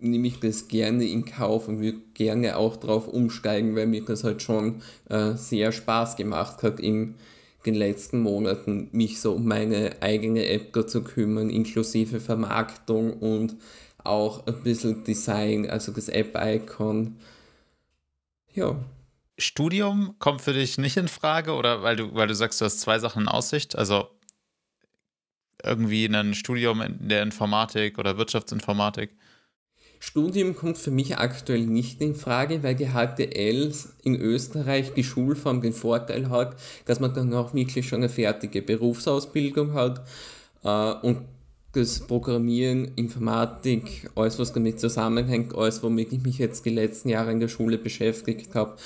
nehme 0.00 0.28
ich 0.28 0.38
das 0.38 0.68
gerne 0.68 1.04
in 1.04 1.24
Kauf 1.24 1.68
und 1.68 1.80
würde 1.80 1.98
gerne 2.14 2.56
auch 2.56 2.76
drauf 2.76 3.08
umsteigen, 3.08 3.74
weil 3.74 3.86
mir 3.86 4.04
das 4.04 4.22
halt 4.22 4.42
schon 4.42 4.82
äh, 5.08 5.34
sehr 5.34 5.72
Spaß 5.72 6.16
gemacht 6.16 6.62
hat 6.62 6.78
in 6.78 7.14
den 7.66 7.74
letzten 7.74 8.20
Monaten, 8.20 8.88
mich 8.92 9.20
so 9.20 9.32
um 9.32 9.46
meine 9.46 10.00
eigene 10.00 10.46
App 10.46 10.88
zu 10.88 11.02
kümmern, 11.02 11.50
inklusive 11.50 12.20
Vermarktung 12.20 13.14
und 13.14 13.56
auch 14.04 14.46
ein 14.46 14.62
bisschen 14.62 15.04
Design, 15.04 15.68
also 15.68 15.92
das 15.92 16.08
App-Icon. 16.08 17.16
Ja. 18.54 18.76
Studium 19.38 20.16
kommt 20.18 20.42
für 20.42 20.52
dich 20.52 20.78
nicht 20.78 20.96
in 20.96 21.08
Frage 21.08 21.52
oder 21.52 21.82
weil 21.82 21.96
du, 21.96 22.14
weil 22.14 22.26
du 22.26 22.34
sagst, 22.34 22.60
du 22.60 22.64
hast 22.64 22.80
zwei 22.80 22.98
Sachen 22.98 23.22
in 23.22 23.28
Aussicht? 23.28 23.76
Also 23.76 24.08
irgendwie 25.62 26.06
ein 26.06 26.34
Studium 26.34 26.80
in 26.82 27.08
der 27.08 27.22
Informatik 27.22 27.98
oder 27.98 28.18
Wirtschaftsinformatik? 28.18 29.10
Studium 30.00 30.54
kommt 30.54 30.78
für 30.78 30.90
mich 30.90 31.18
aktuell 31.18 31.66
nicht 31.66 32.00
in 32.00 32.14
Frage, 32.14 32.62
weil 32.62 32.74
die 32.74 32.90
HTL 32.90 33.72
in 34.04 34.14
Österreich 34.20 34.92
die 34.94 35.02
Schulform 35.02 35.60
den 35.60 35.72
Vorteil 35.72 36.30
hat, 36.30 36.56
dass 36.86 37.00
man 37.00 37.14
dann 37.14 37.34
auch 37.34 37.52
wirklich 37.54 37.88
schon 37.88 37.98
eine 37.98 38.08
fertige 38.08 38.62
Berufsausbildung 38.62 39.74
hat 39.74 40.04
äh, 40.62 41.06
und 41.06 41.22
das 41.72 42.00
Programmieren, 42.00 42.92
Informatik, 42.96 44.08
alles 44.14 44.38
was 44.38 44.52
damit 44.52 44.80
zusammenhängt, 44.80 45.54
alles 45.54 45.82
womit 45.82 46.12
ich 46.12 46.22
mich 46.22 46.38
jetzt 46.38 46.64
die 46.64 46.70
letzten 46.70 47.10
Jahre 47.10 47.32
in 47.32 47.40
der 47.40 47.48
Schule 47.48 47.76
beschäftigt 47.76 48.54
habe, 48.54 48.76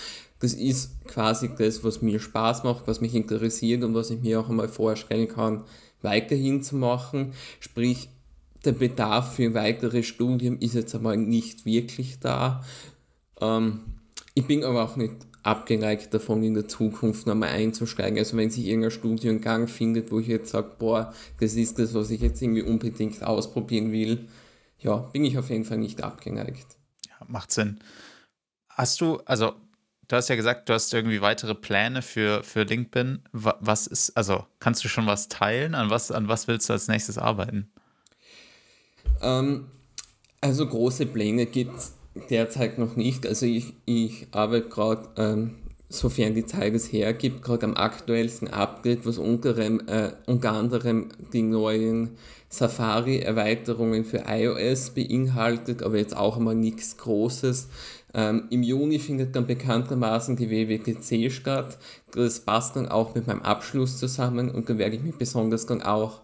das 0.43 0.55
ist 0.55 1.05
quasi 1.07 1.51
das, 1.57 1.85
was 1.85 2.03
mir 2.03 2.19
Spaß 2.19 2.65
macht, 2.65 2.89
was 2.89 3.01
mich 3.01 3.15
interessiert 3.15 3.85
und 3.85 3.95
was 3.95 4.11
ich 4.11 4.21
mir 4.21 4.41
auch 4.41 4.49
einmal 4.51 4.69
vorstellen 4.69 5.29
kann, 5.29 5.63
weiterhin 6.01 6.65
zu 6.65 6.75
machen. 6.75 7.33
Sprich, 7.61 8.09
der 8.65 8.73
Bedarf 8.73 9.37
für 9.37 9.45
ein 9.45 9.55
weiteres 9.55 10.05
Studium 10.05 10.59
ist 10.59 10.75
jetzt 10.75 10.97
einmal 10.97 11.17
nicht 11.17 11.65
wirklich 11.65 12.19
da. 12.19 12.65
Ähm, 13.41 13.83
ich 14.35 14.45
bin 14.45 14.65
aber 14.65 14.83
auch 14.83 14.97
nicht 14.97 15.15
abgeneigt 15.45 16.13
davon, 16.13 16.43
in 16.43 16.55
der 16.55 16.67
Zukunft 16.67 17.25
nochmal 17.29 17.51
einzusteigen. 17.51 18.19
Also 18.19 18.37
wenn 18.37 18.51
sich 18.51 18.67
irgendein 18.67 18.91
Studiengang 18.91 19.69
findet, 19.69 20.11
wo 20.11 20.19
ich 20.19 20.27
jetzt 20.27 20.51
sage, 20.51 20.73
boah, 20.77 21.15
das 21.39 21.55
ist 21.55 21.79
das, 21.79 21.95
was 21.95 22.11
ich 22.11 22.21
jetzt 22.21 22.43
irgendwie 22.43 22.63
unbedingt 22.63 23.23
ausprobieren 23.23 23.93
will, 23.93 24.27
ja, 24.81 24.97
bin 24.97 25.25
ich 25.25 25.39
auf 25.39 25.51
jeden 25.51 25.65
Fall 25.65 25.79
nicht 25.79 26.03
abgeneigt. 26.03 26.67
Ja, 27.09 27.25
macht 27.29 27.53
Sinn. 27.53 27.79
Hast 28.69 29.01
du, 29.01 29.19
also 29.25 29.53
du 30.13 30.17
hast 30.19 30.29
ja 30.29 30.37
gesagt, 30.37 30.69
du 30.69 30.75
hast 30.75 30.93
irgendwie 30.93 31.23
weitere 31.23 31.55
Pläne 31.55 32.03
für, 32.03 32.43
für 32.43 32.65
LinkedIn. 32.65 33.23
Was 33.33 33.87
ist, 33.87 34.15
also 34.15 34.45
kannst 34.61 34.85
du 34.85 34.89
schon 34.89 35.07
was 35.07 35.29
teilen? 35.29 35.75
An 35.75 35.89
was, 35.89 36.13
an 36.13 36.29
was 36.29 36.49
willst 36.49 36.69
du 36.69 36.75
als 36.75 36.87
nächstes 36.87 37.17
arbeiten? 37.17 37.71
Ähm, 39.23 39.69
also 40.43 40.67
große 40.67 41.07
Pläne 41.07 41.47
gibt 41.47 41.79
es 41.79 41.95
derzeit 42.29 42.79
noch 42.79 42.95
nicht. 42.95 43.27
Also 43.27 43.47
ich, 43.47 43.73
ich 43.87 44.27
arbeite 44.33 44.69
gerade, 44.69 45.09
ähm, 45.17 45.55
sofern 45.89 46.35
die 46.35 46.45
Zeit 46.45 46.75
es 46.75 46.93
hergibt, 46.93 47.43
gerade 47.43 47.65
am 47.65 47.75
aktuellsten 47.75 48.49
Update, 48.49 49.07
was 49.07 49.17
unter, 49.17 49.57
äh, 49.57 50.13
unter 50.27 50.53
anderem 50.53 51.09
die 51.33 51.43
neuen 51.43 52.19
Safari-Erweiterungen 52.51 54.05
für 54.05 54.25
iOS 54.29 54.91
beinhaltet, 54.91 55.83
aber 55.83 55.97
jetzt 55.97 56.15
auch 56.15 56.37
einmal 56.37 56.55
nichts 56.55 56.99
Großes. 56.99 57.69
Ähm, 58.15 58.45
Im 58.51 58.63
Juni 58.63 58.99
findet 58.99 59.35
dann 59.35 59.47
bekanntermaßen 59.47 60.37
die 60.37 60.51
WWDC 60.51 61.33
statt. 61.33 61.79
Das 62.13 62.41
passt 62.41 62.77
dann 62.77 62.89
auch 62.89 63.15
mit 63.15 63.27
meinem 63.27 63.43
Abschluss 63.43 63.99
zusammen 63.99 64.51
und 64.51 64.69
da 64.69 64.77
werde 64.77 64.97
ich 64.97 65.03
mich 65.03 65.17
besonders 65.17 65.67
dann 65.67 65.83
auch 65.83 66.21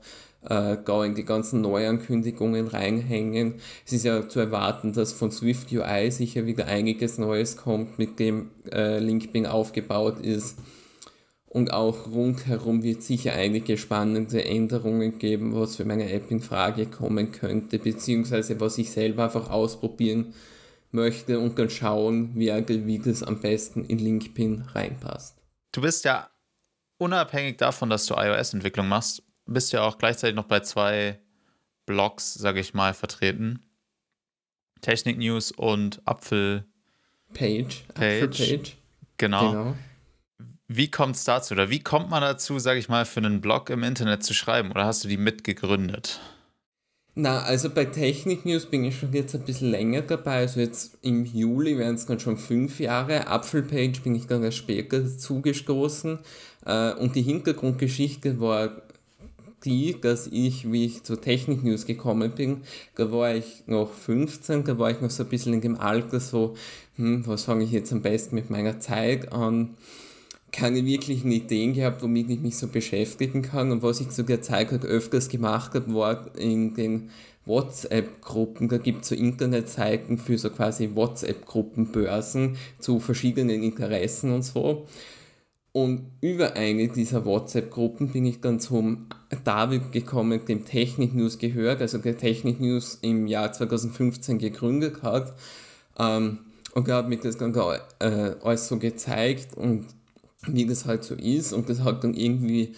äh, 0.49 0.77
in 1.07 1.15
die 1.15 1.25
ganzen 1.25 1.63
Neuankündigungen 1.63 2.69
reinhängen. 2.69 3.55
Es 3.87 3.93
ist 3.93 4.05
ja 4.05 4.29
zu 4.29 4.41
erwarten, 4.41 4.93
dass 4.93 5.13
von 5.13 5.31
Swift 5.31 5.73
UI 5.73 6.11
sicher 6.11 6.47
wieder 6.47 6.67
einiges 6.67 7.19
Neues 7.19 7.57
kommt, 7.57 7.99
mit 7.99 8.19
dem 8.19 8.51
äh, 8.71 8.99
Linkbing 8.99 9.47
aufgebaut 9.47 10.21
ist. 10.21 10.59
Und 11.47 11.73
auch 11.73 12.11
rundherum 12.13 12.83
wird 12.83 13.03
sicher 13.03 13.33
einige 13.33 13.79
spannende 13.79 14.45
Änderungen 14.45 15.19
geben, 15.19 15.55
was 15.55 15.77
für 15.77 15.87
meine 15.87 16.13
App 16.13 16.31
in 16.31 16.41
Frage 16.41 16.85
kommen 16.85 17.33
könnte, 17.33 17.79
beziehungsweise 17.79 18.61
was 18.61 18.77
ich 18.77 18.91
selber 18.91 19.25
einfach 19.25 19.49
ausprobieren 19.49 20.35
möchte 20.91 21.39
und 21.39 21.59
dann 21.59 21.71
schauen 21.71 22.35
wie 22.35 22.99
das 22.99 23.23
am 23.23 23.41
besten 23.41 23.85
in 23.85 23.99
LinkedIn 23.99 24.63
reinpasst. 24.73 25.37
Du 25.73 25.83
bist 25.83 26.05
ja 26.05 26.31
unabhängig 26.99 27.59
davon, 27.59 27.91
dass 27.91 28.07
du 28.07 28.15
iOS-Entwicklung 28.15 28.89
machst, 28.89 29.23
bist 29.47 29.73
ja 29.73 29.83
auch 29.83 29.99
gleichzeitig 29.99 30.37
noch 30.37 30.45
bei 30.45 30.61
zwei 30.61 31.21
Blogs, 31.87 32.35
sage 32.35 32.61
ich 32.61 32.75
mal, 32.75 32.95
vertreten. 32.95 33.65
Technik 34.81 35.19
News 35.19 35.51
und 35.53 36.01
Apfel 36.05 36.67
Page. 37.35 37.85
Page. 37.95 38.39
Page. 38.39 38.77
Genau. 39.17 39.51
genau. 39.51 39.77
Wie 40.69 40.91
kommt 40.91 41.17
es 41.17 41.25
dazu? 41.25 41.55
Oder 41.55 41.71
wie 41.71 41.81
kommt 41.83 42.11
man 42.11 42.21
dazu, 42.21 42.59
sage 42.59 42.79
ich 42.79 42.89
mal, 42.89 43.05
für 43.05 43.21
einen 43.21 43.41
Blog 43.41 43.71
im 43.71 43.83
Internet 43.83 44.23
zu 44.23 44.35
schreiben? 44.35 44.71
Oder 44.71 44.85
hast 44.85 45.03
du 45.03 45.09
die 45.09 45.17
mitgegründet? 45.17 46.21
Na, 47.21 47.41
also 47.41 47.69
bei 47.69 47.85
Technik 47.85 48.47
News 48.47 48.67
bin 48.67 48.85
ich 48.85 48.97
schon 48.97 49.13
jetzt 49.13 49.35
ein 49.35 49.41
bisschen 49.41 49.73
länger 49.73 50.03
dabei. 50.03 50.37
Also 50.37 50.61
jetzt 50.61 50.99
im 51.03 51.25
Juli 51.25 51.77
werden 51.77 51.97
es 51.97 52.07
dann 52.07 52.21
schon 52.21 52.37
fünf 52.37 52.79
Jahre. 52.79 53.27
Apfelpage 53.27 54.03
bin 54.05 54.15
ich 54.15 54.29
dann 54.29 54.45
erst 54.45 54.59
später 54.59 55.05
zugestoßen. 55.05 56.21
Äh, 56.65 56.93
und 56.93 57.17
die 57.17 57.23
Hintergrundgeschichte 57.23 58.39
war 58.41 58.83
die, 59.65 60.01
dass 60.01 60.29
ich, 60.29 60.71
wie 60.71 60.85
ich 60.85 61.03
zur 61.03 61.21
Technik 61.21 61.65
News 61.65 61.87
gekommen 61.87 62.31
bin, 62.37 62.59
da 62.95 63.11
war 63.11 63.35
ich 63.35 63.65
noch 63.67 63.93
15, 63.93 64.63
da 64.63 64.79
war 64.79 64.93
ich 64.93 65.01
noch 65.01 65.11
so 65.11 65.25
ein 65.25 65.29
bisschen 65.29 65.55
in 65.55 65.61
dem 65.61 65.81
Alter 65.81 66.21
so, 66.21 66.55
hm, 66.95 67.27
was 67.27 67.43
fange 67.43 67.65
ich 67.65 67.73
jetzt 67.73 67.93
am 67.93 68.01
besten 68.01 68.37
mit 68.37 68.49
meiner 68.49 68.79
Zeit 68.79 69.33
an? 69.33 69.75
Keine 70.53 70.85
wirklichen 70.85 71.31
Ideen 71.31 71.75
gehabt, 71.75 72.03
womit 72.03 72.31
ich 72.31 72.41
mich 72.41 72.57
so 72.57 72.69
beschäftigen 72.69 73.43
kann. 73.43 73.71
Und 73.71 73.83
was 73.83 74.01
ich 74.01 74.11
zu 74.11 74.23
der 74.23 74.43
Zeit 74.43 74.71
halt 74.71 74.85
öfters 74.85 75.29
gemacht 75.29 75.75
habe, 75.75 75.95
war 75.95 76.37
in 76.37 76.75
den 76.75 77.11
WhatsApp-Gruppen, 77.45 78.69
da 78.69 78.79
gibt 78.79 79.03
es 79.03 79.09
so 79.09 79.15
Internetseiten 79.15 80.19
für 80.19 80.39
so 80.39 80.51
quasi 80.51 80.91
WhatsApp-Gruppenbörsen 80.95 82.57
zu 82.79 83.01
verschiedenen 83.01 83.63
Interessen 83.63 84.33
und 84.33 84.43
so. 84.43 84.87
Und 85.73 86.11
über 86.21 86.55
eine 86.55 86.89
dieser 86.89 87.25
WhatsApp-Gruppen 87.25 88.09
bin 88.09 88.27
ich 88.27 88.41
dann 88.41 88.61
zum 88.61 89.07
David 89.45 89.93
gekommen, 89.93 90.41
dem 90.47 90.65
Technik 90.65 91.15
News 91.15 91.39
gehört, 91.39 91.81
also 91.81 91.99
der 91.99 92.17
Technik 92.17 92.61
News 92.61 92.99
im 93.01 93.27
Jahr 93.27 93.53
2015 93.53 94.39
gegründet 94.39 95.03
hat. 95.03 95.35
Ähm, 95.99 96.41
und 96.75 96.89
er 96.89 96.97
hat 96.97 97.09
mir 97.09 97.19
das 97.19 97.37
dann 97.37 97.55
äh, 97.55 98.35
alles 98.43 98.69
so 98.69 98.79
gezeigt 98.79 99.57
und 99.57 99.87
wie 100.47 100.67
das 100.67 100.87
halt 100.87 101.05
so 101.05 101.15
ist. 101.15 101.53
Und 101.53 101.69
das 101.69 101.81
hat 101.81 102.05
dann 102.05 102.15
irgendwie 102.15 102.75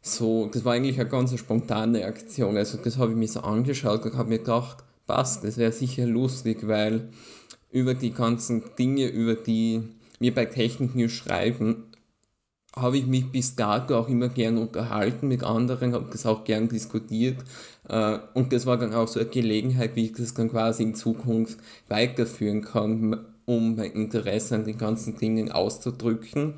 so, 0.00 0.48
das 0.52 0.64
war 0.64 0.74
eigentlich 0.74 1.00
eine 1.00 1.08
ganz 1.08 1.36
spontane 1.38 2.04
Aktion. 2.04 2.56
Also 2.56 2.78
das 2.78 2.98
habe 2.98 3.12
ich 3.12 3.16
mir 3.16 3.28
so 3.28 3.40
angeschaut 3.40 4.04
und 4.04 4.16
habe 4.16 4.28
mir 4.28 4.38
gedacht, 4.38 4.84
passt, 5.06 5.44
das 5.44 5.56
wäre 5.56 5.72
sicher 5.72 6.06
lustig, 6.06 6.66
weil 6.66 7.08
über 7.70 7.94
die 7.94 8.12
ganzen 8.12 8.62
Dinge, 8.78 9.08
über 9.08 9.34
die 9.34 9.82
wir 10.20 10.34
bei 10.34 10.46
Technik 10.46 10.94
News 10.94 11.12
schreiben, 11.12 11.84
habe 12.76 12.98
ich 12.98 13.06
mich 13.06 13.30
bis 13.32 13.56
dato 13.56 13.96
auch 13.96 14.08
immer 14.08 14.28
gern 14.28 14.58
unterhalten 14.58 15.28
mit 15.28 15.42
anderen, 15.42 15.94
habe 15.94 16.08
das 16.10 16.26
auch 16.26 16.44
gern 16.44 16.68
diskutiert. 16.68 17.38
Äh, 17.88 18.18
und 18.34 18.52
das 18.52 18.66
war 18.66 18.76
dann 18.76 18.94
auch 18.94 19.08
so 19.08 19.20
eine 19.20 19.28
Gelegenheit, 19.28 19.96
wie 19.96 20.06
ich 20.06 20.12
das 20.12 20.34
dann 20.34 20.50
quasi 20.50 20.82
in 20.82 20.94
Zukunft 20.94 21.58
weiterführen 21.88 22.62
kann, 22.62 23.24
um 23.46 23.76
mein 23.76 23.92
Interesse 23.92 24.54
an 24.54 24.64
den 24.64 24.78
ganzen 24.78 25.16
Dingen 25.16 25.50
auszudrücken. 25.50 26.54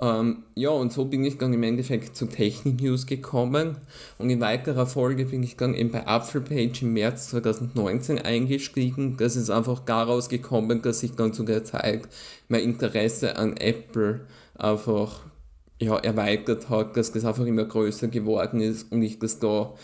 Ähm, 0.00 0.42
ja, 0.56 0.70
und 0.70 0.92
so 0.92 1.04
bin 1.04 1.24
ich 1.24 1.38
dann 1.38 1.52
im 1.52 1.62
Endeffekt 1.62 2.16
zu 2.16 2.26
Technik 2.26 2.80
News 2.80 3.06
gekommen 3.06 3.76
und 4.18 4.28
in 4.28 4.40
weiterer 4.40 4.86
Folge 4.86 5.26
bin 5.26 5.42
ich 5.44 5.56
dann 5.56 5.74
eben 5.74 5.92
bei 5.92 6.06
Apfelpage 6.06 6.82
im 6.82 6.94
März 6.94 7.28
2019 7.28 8.18
eingestiegen. 8.18 9.16
Das 9.16 9.36
ist 9.36 9.50
einfach 9.50 9.80
daraus 9.80 10.28
gekommen, 10.28 10.82
dass 10.82 11.00
sich 11.00 11.12
dann 11.12 11.32
zu 11.32 11.44
der 11.44 11.62
Zeit 11.62 12.08
mein 12.48 12.62
Interesse 12.62 13.36
an 13.36 13.56
Apple 13.56 14.26
einfach 14.56 15.20
ja, 15.80 15.96
erweitert 15.98 16.68
hat, 16.70 16.96
dass 16.96 17.12
das 17.12 17.24
einfach 17.24 17.46
immer 17.46 17.64
größer 17.64 18.08
geworden 18.08 18.60
ist 18.60 18.90
und 18.90 19.02
ich 19.02 19.20
das 19.20 19.38
da 19.38 19.74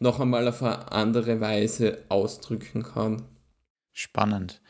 noch 0.00 0.20
einmal 0.20 0.48
auf 0.48 0.62
eine 0.62 0.92
andere 0.92 1.40
Weise 1.40 1.98
ausdrücken 2.08 2.82
kann. 2.82 3.22
Spannend. 3.92 4.60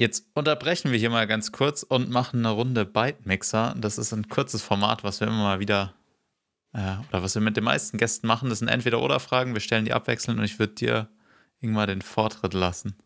Jetzt 0.00 0.30
unterbrechen 0.32 0.92
wir 0.92 0.98
hier 0.98 1.10
mal 1.10 1.26
ganz 1.26 1.52
kurz 1.52 1.82
und 1.82 2.08
machen 2.08 2.38
eine 2.38 2.54
Runde 2.54 2.86
Byte 2.86 3.26
Mixer. 3.26 3.74
Das 3.76 3.98
ist 3.98 4.14
ein 4.14 4.30
kurzes 4.30 4.62
Format, 4.62 5.04
was 5.04 5.20
wir 5.20 5.28
immer 5.28 5.42
mal 5.42 5.60
wieder 5.60 5.92
äh, 6.72 6.96
oder 7.10 7.22
was 7.22 7.34
wir 7.34 7.42
mit 7.42 7.58
den 7.58 7.64
meisten 7.64 7.98
Gästen 7.98 8.26
machen. 8.26 8.48
Das 8.48 8.60
sind 8.60 8.68
entweder 8.68 9.02
oder 9.02 9.20
Fragen. 9.20 9.52
Wir 9.52 9.60
stellen 9.60 9.84
die 9.84 9.92
abwechselnd 9.92 10.38
und 10.38 10.46
ich 10.46 10.58
würde 10.58 10.72
dir 10.72 11.10
irgendwann 11.60 11.88
den 11.88 12.00
Vortritt 12.00 12.54
lassen. 12.54 12.96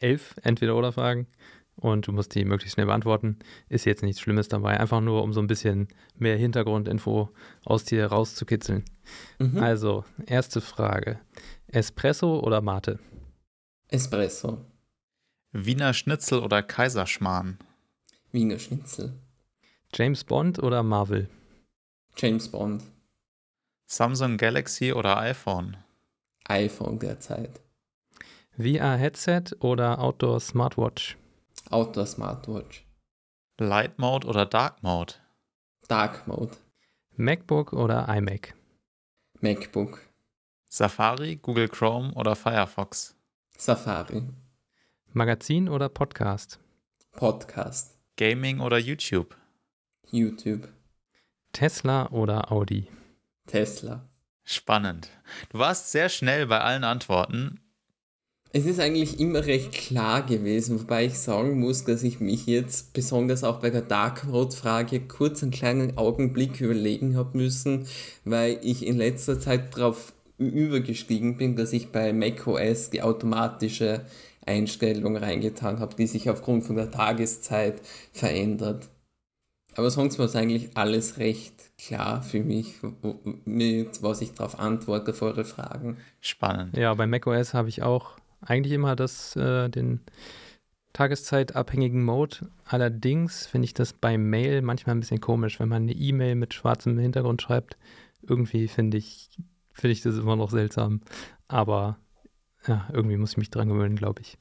Elf 0.00 0.34
entweder 0.42 0.74
oder 0.74 0.90
Fragen 0.90 1.26
und 1.74 2.06
du 2.06 2.12
musst 2.12 2.34
die 2.34 2.46
möglichst 2.46 2.76
schnell 2.76 2.86
beantworten. 2.86 3.38
Ist 3.68 3.84
jetzt 3.84 4.02
nichts 4.02 4.22
Schlimmes 4.22 4.48
dabei, 4.48 4.80
einfach 4.80 5.02
nur 5.02 5.22
um 5.22 5.34
so 5.34 5.40
ein 5.40 5.48
bisschen 5.48 5.88
mehr 6.16 6.38
Hintergrundinfo 6.38 7.28
aus 7.62 7.84
dir 7.84 8.06
rauszukitzeln. 8.06 8.86
Mhm. 9.38 9.58
Also, 9.58 10.06
erste 10.24 10.62
Frage: 10.62 11.20
Espresso 11.66 12.40
oder 12.40 12.62
Mate? 12.62 13.00
Espresso. 13.88 14.64
Wiener 15.64 15.94
Schnitzel 15.94 16.40
oder 16.40 16.62
Kaiserschmarrn? 16.62 17.58
Wiener 18.30 18.58
Schnitzel. 18.58 19.18
James 19.94 20.22
Bond 20.22 20.58
oder 20.58 20.82
Marvel? 20.82 21.30
James 22.14 22.50
Bond. 22.50 22.82
Samsung 23.86 24.36
Galaxy 24.36 24.92
oder 24.92 25.16
iPhone? 25.16 25.78
iPhone 26.44 26.98
derzeit. 26.98 27.60
VR-Headset 28.58 29.56
oder 29.60 29.98
Outdoor 29.98 30.40
Smartwatch? 30.40 31.16
Outdoor 31.70 32.06
Smartwatch. 32.06 32.84
Light 33.58 33.98
Mode 33.98 34.26
oder 34.26 34.44
Dark 34.44 34.82
Mode? 34.82 35.14
Dark 35.88 36.26
Mode. 36.26 36.54
MacBook 37.16 37.72
oder 37.72 38.06
iMac? 38.10 38.54
MacBook. 39.40 40.00
Safari, 40.68 41.36
Google 41.36 41.68
Chrome 41.68 42.12
oder 42.12 42.36
Firefox? 42.36 43.16
Safari. 43.56 44.22
Magazin 45.16 45.70
oder 45.70 45.88
Podcast? 45.88 46.60
Podcast. 47.12 47.96
Gaming 48.18 48.60
oder 48.60 48.76
YouTube? 48.76 49.34
YouTube. 50.10 50.68
Tesla 51.52 52.10
oder 52.10 52.52
Audi? 52.52 52.88
Tesla. 53.46 54.06
Spannend. 54.44 55.08
Du 55.48 55.58
warst 55.58 55.90
sehr 55.90 56.10
schnell 56.10 56.48
bei 56.48 56.60
allen 56.60 56.84
Antworten. 56.84 57.60
Es 58.52 58.66
ist 58.66 58.78
eigentlich 58.78 59.18
immer 59.18 59.46
recht 59.46 59.72
klar 59.72 60.20
gewesen, 60.20 60.78
wobei 60.80 61.06
ich 61.06 61.18
sagen 61.18 61.60
muss, 61.60 61.84
dass 61.84 62.02
ich 62.02 62.20
mich 62.20 62.44
jetzt 62.44 62.92
besonders 62.92 63.42
auch 63.42 63.60
bei 63.60 63.70
der 63.70 63.80
Dark 63.80 64.24
Mode-Frage 64.24 65.00
kurz 65.00 65.42
einen 65.42 65.50
kleinen 65.50 65.96
Augenblick 65.96 66.60
überlegen 66.60 67.16
habe 67.16 67.38
müssen, 67.38 67.86
weil 68.26 68.58
ich 68.60 68.84
in 68.84 68.98
letzter 68.98 69.40
Zeit 69.40 69.78
darauf 69.78 70.12
übergestiegen 70.36 71.38
bin, 71.38 71.56
dass 71.56 71.72
ich 71.72 71.90
bei 71.90 72.12
macOS 72.12 72.90
die 72.90 73.00
automatische 73.00 74.04
Einstellung 74.46 75.16
reingetan 75.16 75.80
habe, 75.80 75.96
die 75.96 76.06
sich 76.06 76.30
aufgrund 76.30 76.64
von 76.64 76.76
der 76.76 76.90
Tageszeit 76.90 77.80
verändert. 78.12 78.88
Aber 79.74 79.90
sonst 79.90 80.18
war 80.18 80.26
es 80.26 80.36
eigentlich 80.36 80.76
alles 80.76 81.18
recht 81.18 81.76
klar 81.76 82.22
für 82.22 82.40
mich, 82.40 82.76
mit 83.44 84.02
was 84.02 84.22
ich 84.22 84.32
darauf 84.32 84.58
antworte 84.58 85.10
auf 85.10 85.20
eure 85.20 85.44
Fragen. 85.44 85.98
Spannend. 86.20 86.76
Ja, 86.76 86.94
bei 86.94 87.06
macOS 87.06 87.52
habe 87.52 87.68
ich 87.68 87.82
auch 87.82 88.16
eigentlich 88.40 88.72
immer 88.72 88.96
das, 88.96 89.36
äh, 89.36 89.68
den 89.68 90.00
tageszeitabhängigen 90.94 92.02
Mode. 92.02 92.48
Allerdings 92.64 93.46
finde 93.46 93.66
ich 93.66 93.74
das 93.74 93.92
bei 93.92 94.16
Mail 94.16 94.62
manchmal 94.62 94.96
ein 94.96 95.00
bisschen 95.00 95.20
komisch, 95.20 95.60
wenn 95.60 95.68
man 95.68 95.82
eine 95.82 95.92
E-Mail 95.92 96.36
mit 96.36 96.54
schwarzem 96.54 96.98
Hintergrund 96.98 97.42
schreibt. 97.42 97.76
Irgendwie 98.22 98.68
finde 98.68 98.96
ich, 98.96 99.28
finde 99.72 99.92
ich 99.92 100.00
das 100.00 100.16
immer 100.16 100.36
noch 100.36 100.50
seltsam. 100.50 101.02
Aber 101.48 101.98
ja, 102.66 102.88
irgendwie 102.92 103.16
muss 103.16 103.32
ich 103.32 103.36
mich 103.36 103.50
dran 103.50 103.68
gewöhnen, 103.68 103.96
glaube 103.96 104.22
ich. 104.22 104.38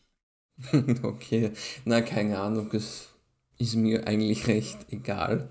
okay, 1.03 1.51
na 1.83 2.01
keine 2.01 2.39
Ahnung, 2.39 2.69
das 2.71 3.09
ist 3.57 3.75
mir 3.75 4.07
eigentlich 4.07 4.47
recht 4.47 4.91
egal. 4.91 5.49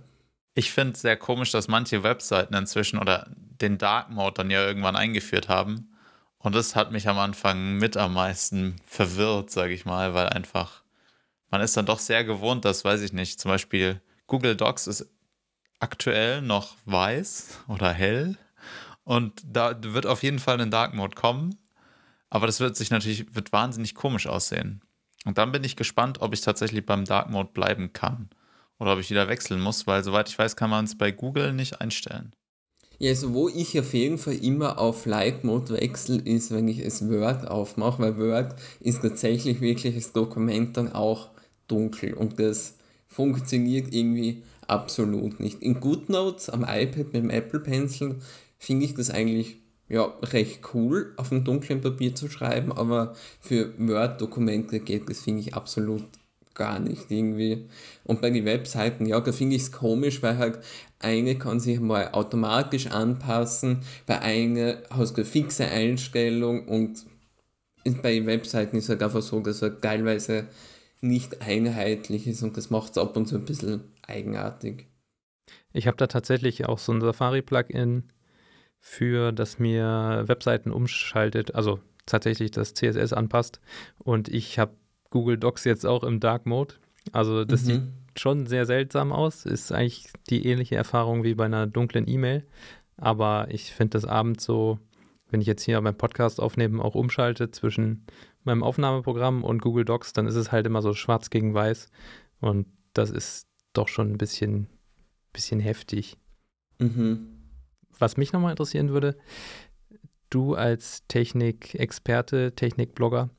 Ich 0.54 0.72
finde 0.72 0.92
es 0.92 1.00
sehr 1.00 1.16
komisch, 1.16 1.50
dass 1.50 1.68
manche 1.68 2.02
Webseiten 2.02 2.54
inzwischen 2.54 2.98
oder 2.98 3.28
den 3.60 3.78
Dark 3.78 4.10
Mode 4.10 4.34
dann 4.34 4.50
ja 4.50 4.64
irgendwann 4.64 4.96
eingeführt 4.96 5.48
haben. 5.48 5.90
Und 6.38 6.54
das 6.54 6.76
hat 6.76 6.92
mich 6.92 7.08
am 7.08 7.18
Anfang 7.18 7.78
mit 7.78 7.96
am 7.96 8.14
meisten 8.14 8.76
verwirrt, 8.86 9.50
sage 9.50 9.72
ich 9.72 9.84
mal, 9.84 10.14
weil 10.14 10.28
einfach 10.28 10.84
man 11.54 11.60
ist 11.60 11.76
dann 11.76 11.86
doch 11.86 12.00
sehr 12.00 12.24
gewohnt, 12.24 12.64
dass, 12.64 12.84
weiß 12.84 13.00
ich 13.02 13.12
nicht, 13.12 13.40
zum 13.40 13.48
Beispiel 13.48 14.00
Google 14.26 14.56
Docs 14.56 14.88
ist 14.88 15.08
aktuell 15.78 16.42
noch 16.42 16.74
weiß 16.84 17.60
oder 17.68 17.92
hell 17.92 18.36
und 19.04 19.40
da 19.46 19.76
wird 19.80 20.04
auf 20.04 20.24
jeden 20.24 20.40
Fall 20.40 20.60
ein 20.60 20.72
Dark 20.72 20.94
Mode 20.94 21.14
kommen, 21.14 21.56
aber 22.34 22.48
das 22.48 22.58
wird 22.58 22.74
sich 22.74 22.90
natürlich, 22.90 23.32
wird 23.36 23.52
wahnsinnig 23.52 23.94
komisch 23.94 24.26
aussehen. 24.26 24.80
Und 25.24 25.38
dann 25.38 25.52
bin 25.52 25.62
ich 25.62 25.76
gespannt, 25.76 26.20
ob 26.20 26.34
ich 26.34 26.40
tatsächlich 26.40 26.84
beim 26.84 27.04
Dark 27.04 27.30
Mode 27.30 27.50
bleiben 27.54 27.92
kann. 27.92 28.28
Oder 28.80 28.94
ob 28.94 28.98
ich 28.98 29.08
wieder 29.08 29.28
wechseln 29.28 29.60
muss, 29.60 29.86
weil 29.86 30.02
soweit 30.02 30.28
ich 30.28 30.36
weiß, 30.36 30.56
kann 30.56 30.68
man 30.68 30.84
es 30.84 30.98
bei 30.98 31.12
Google 31.12 31.52
nicht 31.52 31.80
einstellen. 31.80 32.34
Ja, 32.98 33.10
also 33.10 33.34
wo 33.34 33.48
ich 33.48 33.78
auf 33.78 33.94
jeden 33.94 34.18
Fall 34.18 34.34
immer 34.34 34.80
auf 34.80 35.06
Light 35.06 35.44
Mode 35.44 35.74
wechsle, 35.74 36.16
ist, 36.16 36.50
wenn 36.50 36.66
ich 36.66 36.80
es 36.80 37.08
Word 37.08 37.46
aufmache, 37.46 38.02
weil 38.02 38.18
Word 38.18 38.56
ist 38.80 39.02
tatsächlich 39.02 39.60
wirklich 39.60 39.94
das 39.94 40.12
Dokument 40.12 40.76
dann 40.76 40.92
auch 40.92 41.30
dunkel 41.68 42.14
und 42.14 42.40
das 42.40 42.78
funktioniert 43.06 43.94
irgendwie 43.94 44.42
absolut 44.66 45.38
nicht. 45.38 45.62
In 45.62 45.78
GoodNotes 45.78 46.50
am 46.50 46.64
iPad 46.64 47.12
mit 47.12 47.14
dem 47.14 47.30
Apple 47.30 47.60
Pencil 47.60 48.16
finde 48.58 48.86
ich 48.86 48.94
das 48.94 49.10
eigentlich 49.10 49.63
ja, 49.94 50.12
recht 50.22 50.74
cool, 50.74 51.12
auf 51.16 51.30
einem 51.30 51.44
dunklen 51.44 51.80
Papier 51.80 52.16
zu 52.16 52.28
schreiben, 52.28 52.72
aber 52.72 53.14
für 53.40 53.72
Word-Dokumente 53.78 54.80
geht 54.80 55.08
das, 55.08 55.20
finde 55.20 55.42
ich, 55.42 55.54
absolut 55.54 56.02
gar 56.52 56.80
nicht 56.80 57.12
irgendwie. 57.12 57.68
Und 58.02 58.20
bei 58.20 58.30
den 58.30 58.44
Webseiten, 58.44 59.06
ja, 59.06 59.20
da 59.20 59.30
finde 59.30 59.54
ich 59.54 59.62
es 59.62 59.72
komisch, 59.72 60.20
weil 60.20 60.36
halt 60.36 60.58
eine 60.98 61.38
kann 61.38 61.60
sich 61.60 61.78
mal 61.78 62.10
automatisch 62.10 62.88
anpassen, 62.88 63.82
bei 64.04 64.20
einer 64.20 64.78
hast 64.90 65.12
du 65.12 65.20
eine 65.20 65.30
fixe 65.30 65.66
Einstellung 65.66 66.66
und 66.66 67.06
bei 68.02 68.26
Webseiten 68.26 68.76
ist 68.76 68.88
halt 68.88 69.02
einfach 69.04 69.22
so, 69.22 69.38
dass 69.38 69.62
er 69.62 69.80
teilweise 69.80 70.48
nicht 71.00 71.40
einheitlich 71.40 72.26
ist 72.26 72.42
und 72.42 72.56
das 72.56 72.68
macht 72.68 72.92
es 72.92 72.98
ab 72.98 73.16
und 73.16 73.26
zu 73.26 73.36
ein 73.36 73.44
bisschen 73.44 73.84
eigenartig. 74.02 74.88
Ich 75.72 75.86
habe 75.86 75.96
da 75.96 76.08
tatsächlich 76.08 76.66
auch 76.66 76.78
so 76.80 76.92
ein 76.92 77.00
Safari-Plugin 77.00 78.10
für, 78.86 79.32
das 79.32 79.58
mir 79.58 80.24
Webseiten 80.26 80.70
umschaltet, 80.70 81.54
also 81.54 81.80
tatsächlich 82.04 82.50
das 82.50 82.74
CSS 82.74 83.14
anpasst. 83.14 83.58
Und 83.98 84.28
ich 84.28 84.58
habe 84.58 84.74
Google 85.08 85.38
Docs 85.38 85.64
jetzt 85.64 85.86
auch 85.86 86.04
im 86.04 86.20
Dark 86.20 86.44
Mode. 86.44 86.74
Also 87.10 87.46
das 87.46 87.62
mhm. 87.62 87.66
sieht 87.66 87.82
schon 88.14 88.46
sehr 88.46 88.66
seltsam 88.66 89.10
aus. 89.10 89.46
Ist 89.46 89.72
eigentlich 89.72 90.10
die 90.28 90.46
ähnliche 90.46 90.76
Erfahrung 90.76 91.24
wie 91.24 91.34
bei 91.34 91.46
einer 91.46 91.66
dunklen 91.66 92.06
E-Mail. 92.06 92.46
Aber 92.98 93.46
ich 93.48 93.72
finde 93.72 93.92
das 93.92 94.04
abends 94.04 94.44
so, 94.44 94.78
wenn 95.30 95.40
ich 95.40 95.46
jetzt 95.46 95.62
hier 95.62 95.80
meinen 95.80 95.96
Podcast 95.96 96.38
aufnehme, 96.38 96.84
auch 96.84 96.94
umschalte 96.94 97.50
zwischen 97.50 98.04
meinem 98.42 98.62
Aufnahmeprogramm 98.62 99.44
und 99.44 99.62
Google 99.62 99.86
Docs, 99.86 100.12
dann 100.12 100.26
ist 100.26 100.36
es 100.36 100.52
halt 100.52 100.66
immer 100.66 100.82
so 100.82 100.92
schwarz 100.92 101.30
gegen 101.30 101.54
weiß. 101.54 101.88
Und 102.40 102.66
das 102.92 103.08
ist 103.08 103.48
doch 103.72 103.88
schon 103.88 104.12
ein 104.12 104.18
bisschen, 104.18 104.68
bisschen 105.32 105.58
heftig. 105.58 106.18
Mhm 106.78 107.43
was 107.98 108.16
mich 108.16 108.32
nochmal 108.32 108.50
interessieren 108.50 108.90
würde, 108.90 109.16
du 110.30 110.54
als 110.54 111.06
Technik-Experte, 111.08 112.52
Technik-Blogger, 112.54 113.30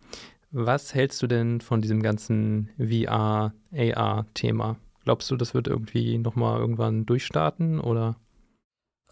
was 0.52 0.94
hältst 0.94 1.22
du 1.22 1.28
denn 1.28 1.60
von 1.60 1.82
diesem 1.82 2.02
ganzen 2.02 2.70
VR, 2.78 3.54
AR-Thema? 3.74 4.78
Glaubst 5.04 5.30
du, 5.30 5.36
das 5.36 5.54
wird 5.54 5.68
irgendwie 5.68 6.18
nochmal 6.18 6.60
irgendwann 6.60 7.06
durchstarten 7.06 7.80
oder? 7.80 8.15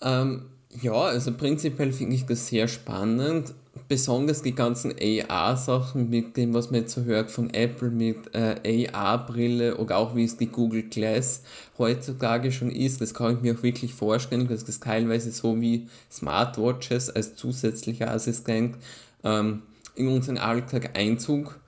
Ähm, 0.02 0.53
ja, 0.82 0.94
also 0.94 1.34
prinzipiell 1.34 1.92
finde 1.92 2.16
ich 2.16 2.26
das 2.26 2.48
sehr 2.48 2.68
spannend 2.68 3.54
besonders 3.88 4.42
die 4.42 4.56
ganzen 4.56 4.94
AR-Sachen 5.00 6.10
mit 6.10 6.38
dem, 6.38 6.54
was 6.54 6.72
man 6.72 6.82
jetzt 6.82 6.94
so 6.94 7.04
hört 7.04 7.32
von 7.32 7.54
Apple 7.54 7.90
mit 7.90 8.34
äh, 8.34 8.88
AR-Brille 8.92 9.78
oder 9.78 9.98
auch 9.98 10.16
wie 10.16 10.24
es 10.24 10.38
die 10.38 10.48
Google 10.48 10.84
Glass 10.84 11.42
heutzutage 11.78 12.52
schon 12.52 12.70
ist, 12.70 13.02
das 13.02 13.14
kann 13.14 13.36
ich 13.36 13.42
mir 13.42 13.56
auch 13.56 13.64
wirklich 13.64 13.94
vorstellen, 13.94 14.48
dass 14.48 14.64
das 14.64 14.80
teilweise 14.80 15.32
so 15.32 15.60
wie 15.60 15.88
Smartwatches 16.12 17.10
als 17.10 17.36
zusätzlicher 17.36 18.12
Assistent 18.12 18.78
ähm, 19.24 19.64
in 19.96 20.08
unseren 20.08 20.38
Alltag 20.38 20.98
Einzug 20.98 21.60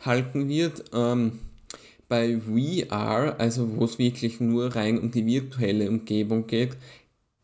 halten 0.00 0.48
wird. 0.48 0.84
Ähm, 0.92 1.38
bei 2.08 2.38
VR, 2.38 3.36
also 3.38 3.76
wo 3.76 3.84
es 3.84 3.98
wirklich 3.98 4.38
nur 4.38 4.76
rein 4.76 4.98
um 4.98 5.10
die 5.10 5.24
virtuelle 5.24 5.88
Umgebung 5.88 6.46
geht, 6.46 6.76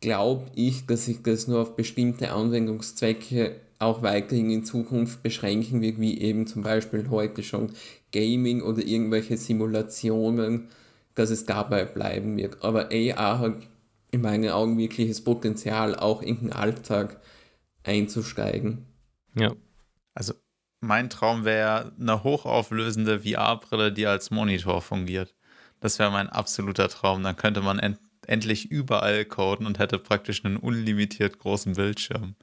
glaube 0.00 0.50
ich, 0.54 0.86
dass 0.86 1.04
sich 1.04 1.22
das 1.22 1.46
nur 1.46 1.60
auf 1.60 1.76
bestimmte 1.76 2.32
Anwendungszwecke 2.32 3.56
auch 3.78 4.02
weiterhin 4.02 4.50
in 4.50 4.64
Zukunft 4.64 5.22
beschränken 5.22 5.80
wird, 5.80 6.00
wie 6.00 6.20
eben 6.20 6.46
zum 6.46 6.62
Beispiel 6.62 7.08
heute 7.10 7.42
schon 7.42 7.72
Gaming 8.12 8.62
oder 8.62 8.82
irgendwelche 8.82 9.36
Simulationen, 9.36 10.68
dass 11.14 11.30
es 11.30 11.46
dabei 11.46 11.84
bleiben 11.84 12.36
wird. 12.36 12.62
Aber 12.62 12.90
AR 12.92 13.38
hat 13.38 13.54
in 14.10 14.22
meinen 14.22 14.50
Augen 14.50 14.76
wirkliches 14.76 15.22
Potenzial, 15.22 15.96
auch 15.96 16.22
in 16.22 16.40
den 16.40 16.52
Alltag 16.52 17.20
einzusteigen. 17.84 18.86
Ja. 19.34 19.54
Also 20.14 20.34
mein 20.80 21.08
Traum 21.08 21.44
wäre 21.44 21.92
eine 21.98 22.24
hochauflösende 22.24 23.20
VR-Brille, 23.20 23.92
die 23.92 24.06
als 24.06 24.30
Monitor 24.30 24.82
fungiert. 24.82 25.34
Das 25.78 25.98
wäre 25.98 26.10
mein 26.10 26.28
absoluter 26.28 26.88
Traum. 26.88 27.22
Dann 27.22 27.36
könnte 27.36 27.60
man 27.60 27.78
endlich 28.26 28.70
überall 28.70 29.24
coden 29.24 29.66
und 29.66 29.78
hätte 29.78 29.98
praktisch 29.98 30.44
einen 30.44 30.56
unlimitiert 30.56 31.38
großen 31.38 31.74
Bildschirm. 31.74 32.34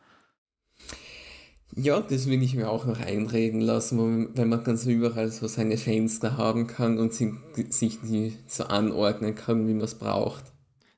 Ja, 1.75 1.99
das 1.99 2.27
will 2.27 2.41
ich 2.41 2.55
mir 2.55 2.69
auch 2.69 2.85
noch 2.85 2.99
einreden 2.99 3.61
lassen, 3.61 4.29
wenn 4.35 4.49
man 4.49 4.63
ganz 4.63 4.85
überall 4.85 5.29
so 5.29 5.47
seine 5.47 5.77
Fenster 5.77 6.37
haben 6.37 6.65
kann 6.65 6.97
und 6.97 7.13
sich 7.13 7.99
die 8.01 8.33
so 8.47 8.63
anordnen 8.63 9.35
kann, 9.35 9.67
wie 9.67 9.73
man 9.73 9.83
es 9.83 9.95
braucht. 9.95 10.45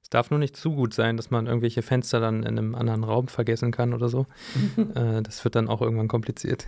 Es 0.02 0.10
darf 0.10 0.32
nur 0.32 0.40
nicht 0.40 0.56
zu 0.56 0.74
gut 0.74 0.94
sein, 0.94 1.18
dass 1.18 1.32
man 1.32 1.48
irgendwelche 1.48 1.82
Fenster 1.82 2.20
dann 2.20 2.44
in 2.44 2.58
einem 2.58 2.76
anderen 2.76 3.04
Raum 3.04 3.28
vergessen 3.28 3.72
kann 3.72 3.94
oder 3.94 4.10
so. 4.10 4.26
äh, 4.96 5.22
das 5.22 5.44
wird 5.44 5.56
dann 5.56 5.68
auch 5.68 5.82
irgendwann 5.82 6.08
kompliziert. 6.08 6.66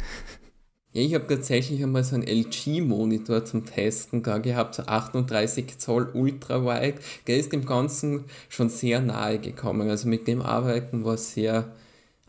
Ja, 0.94 1.02
ich 1.02 1.14
habe 1.16 1.26
tatsächlich 1.26 1.82
einmal 1.82 2.04
so 2.04 2.16
einen 2.16 2.28
LG-Monitor 2.28 3.46
zum 3.46 3.66
Testen 3.66 4.24
da 4.24 4.40
gehabt, 4.40 4.76
so 4.76 4.84
38 4.84 5.78
Zoll 5.78 6.10
Ultrawide. 6.14 7.00
Der 7.28 7.38
ist 7.38 7.54
dem 7.54 7.66
Ganzen 7.66 8.26
schon 8.50 8.68
sehr 8.68 9.00
nahe 9.02 9.40
gekommen. 9.40 9.90
Also 9.90 10.10
mit 10.10 10.28
dem 10.28 10.42
Arbeiten 10.42 11.06
war 11.06 11.16
sehr 11.16 11.74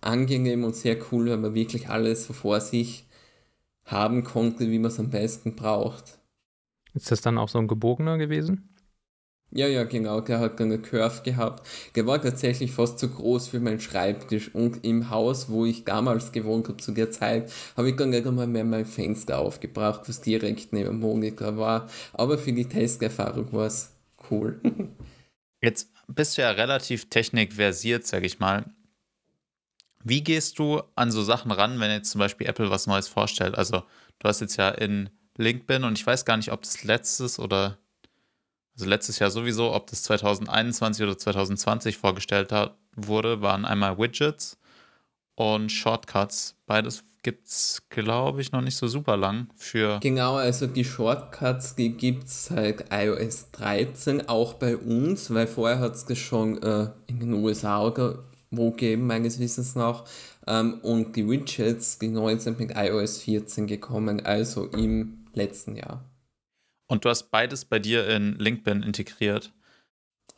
angenehm 0.01 0.63
und 0.63 0.77
sehr 0.77 0.97
cool, 1.11 1.31
weil 1.31 1.39
man 1.39 1.55
wirklich 1.55 1.89
alles 1.89 2.27
so 2.27 2.33
vor 2.33 2.61
sich 2.61 3.05
haben 3.85 4.23
konnte, 4.23 4.71
wie 4.71 4.79
man 4.79 4.93
es 4.93 5.01
am 5.01 5.11
besten 5.11 5.57
braucht. 5.57 6.19
Ist 6.95 7.11
das 7.11 7.21
dann 7.21 7.39
auch 7.39 7.49
so 7.49 7.59
ein 7.59 7.69
gebogener 7.69 8.17
gewesen? 8.17 8.72
Ja, 9.55 9.67
ja, 9.67 9.85
genau. 9.85 10.23
Der 10.23 10.39
hat 10.39 10.59
eine 10.61 10.79
Curve 10.79 11.23
gehabt. 11.23 11.67
Der 11.95 12.07
war 12.07 12.21
tatsächlich 12.21 12.73
fast 12.73 12.99
zu 12.99 13.11
groß 13.11 13.49
für 13.49 13.61
meinen 13.61 13.81
Schreibtisch. 13.81 14.55
Und 14.55 14.83
im 14.83 15.11
Haus, 15.11 15.51
wo 15.51 15.67
ich 15.67 15.85
damals 15.85 16.33
gewohnt 16.33 16.69
habe 16.69 16.79
zu 16.79 16.93
der 16.93 17.11
Zeit, 17.11 17.53
habe 17.77 17.91
ich 17.91 17.97
gar 17.97 18.07
nicht 18.07 18.27
einmal 18.27 18.47
mehr 18.47 18.65
mein 18.65 18.87
Fenster 18.87 19.39
aufgebracht, 19.39 20.03
was 20.07 20.23
direkt 20.23 20.73
neben 20.73 20.99
Monitor 20.99 21.59
war. 21.59 21.89
Aber 22.15 22.39
für 22.39 22.53
die 22.53 22.65
Testerfahrung 22.65 23.53
war 23.53 23.67
es 23.67 23.93
cool. 24.31 24.59
Jetzt 25.61 25.91
bist 26.09 26.37
du 26.37 26.43
ja 26.43 26.51
relativ 26.51 27.11
technikversiert, 27.11 28.07
sag 28.07 28.25
ich 28.25 28.41
mal. 28.41 28.65
Wie 30.03 30.25
gehst 30.25 30.59
du 30.59 30.83
an 30.97 31.13
so 31.13 31.23
Sachen 31.23 31.53
ran, 31.53 31.79
wenn 31.79 31.93
jetzt 31.93 32.11
zum 32.11 32.19
Beispiel 32.19 32.49
Apple 32.49 32.71
was 32.71 32.89
Neues 32.89 33.07
vorstellt? 33.07 33.57
Also, 33.57 33.85
du 34.19 34.29
hast 34.29 34.41
jetzt 34.41 34.57
ja 34.57 34.71
in 34.71 35.11
LinkedIn 35.37 35.85
und 35.85 35.97
ich 35.97 36.05
weiß 36.05 36.25
gar 36.25 36.37
nicht, 36.37 36.51
ob 36.51 36.63
das 36.63 36.83
letztes 36.83 37.39
oder 37.39 37.79
also 38.75 38.87
letztes 38.87 39.19
Jahr 39.19 39.31
sowieso, 39.31 39.73
ob 39.73 39.89
das 39.89 40.03
2021 40.05 41.03
oder 41.03 41.19
2020 41.19 41.99
vorgestellt 41.99 42.53
hat, 42.53 42.77
wurde, 42.97 43.43
waren 43.43 43.65
einmal 43.65 43.99
Widgets 43.99 44.59
und 45.35 45.71
Shortcuts. 45.71 46.57
Beides 46.67 47.05
gibt 47.23 47.47
es, 47.47 47.83
glaube 47.89 48.41
ich, 48.41 48.53
noch 48.53 48.63
nicht 48.63 48.77
so 48.77 48.89
super 48.89 49.17
lang 49.17 49.49
für. 49.57 50.01
Genau, 50.01 50.37
also 50.37 50.67
die 50.67 50.85
Shortcuts, 50.85 51.75
die 51.77 51.91
gibt 51.97 52.25
es 52.25 52.47
seit 52.47 52.87
iOS 52.93 53.51
13 53.53 54.29
auch 54.29 54.55
bei 54.55 54.77
uns, 54.77 55.33
weil 55.33 55.47
vorher 55.47 55.79
hat 55.79 55.95
es 55.95 56.05
das 56.05 56.19
schon 56.19 56.61
äh, 56.63 56.91
in 57.07 57.21
den 57.21 57.33
USA 57.35 57.83
oder 57.83 58.25
wo 58.51 58.71
gegeben, 58.71 59.07
meines 59.07 59.39
Wissens 59.39 59.75
nach. 59.75 60.05
Ähm, 60.47 60.81
und 60.83 61.17
die 61.17 61.29
Widgets, 61.29 61.99
die 61.99 62.09
neuen 62.09 62.39
sind 62.39 62.59
mit 62.59 62.73
iOS 62.77 63.19
14 63.19 63.67
gekommen, 63.67 64.25
also 64.27 64.67
im 64.67 65.27
letzten 65.33 65.77
Jahr. 65.77 66.05
Und 66.93 67.07
du 67.07 67.09
hast 67.09 67.31
beides 67.31 67.65
bei 67.65 67.79
dir 67.79 68.07
in 68.07 68.35
LinkedIn 68.39 68.83
integriert. 68.83 69.51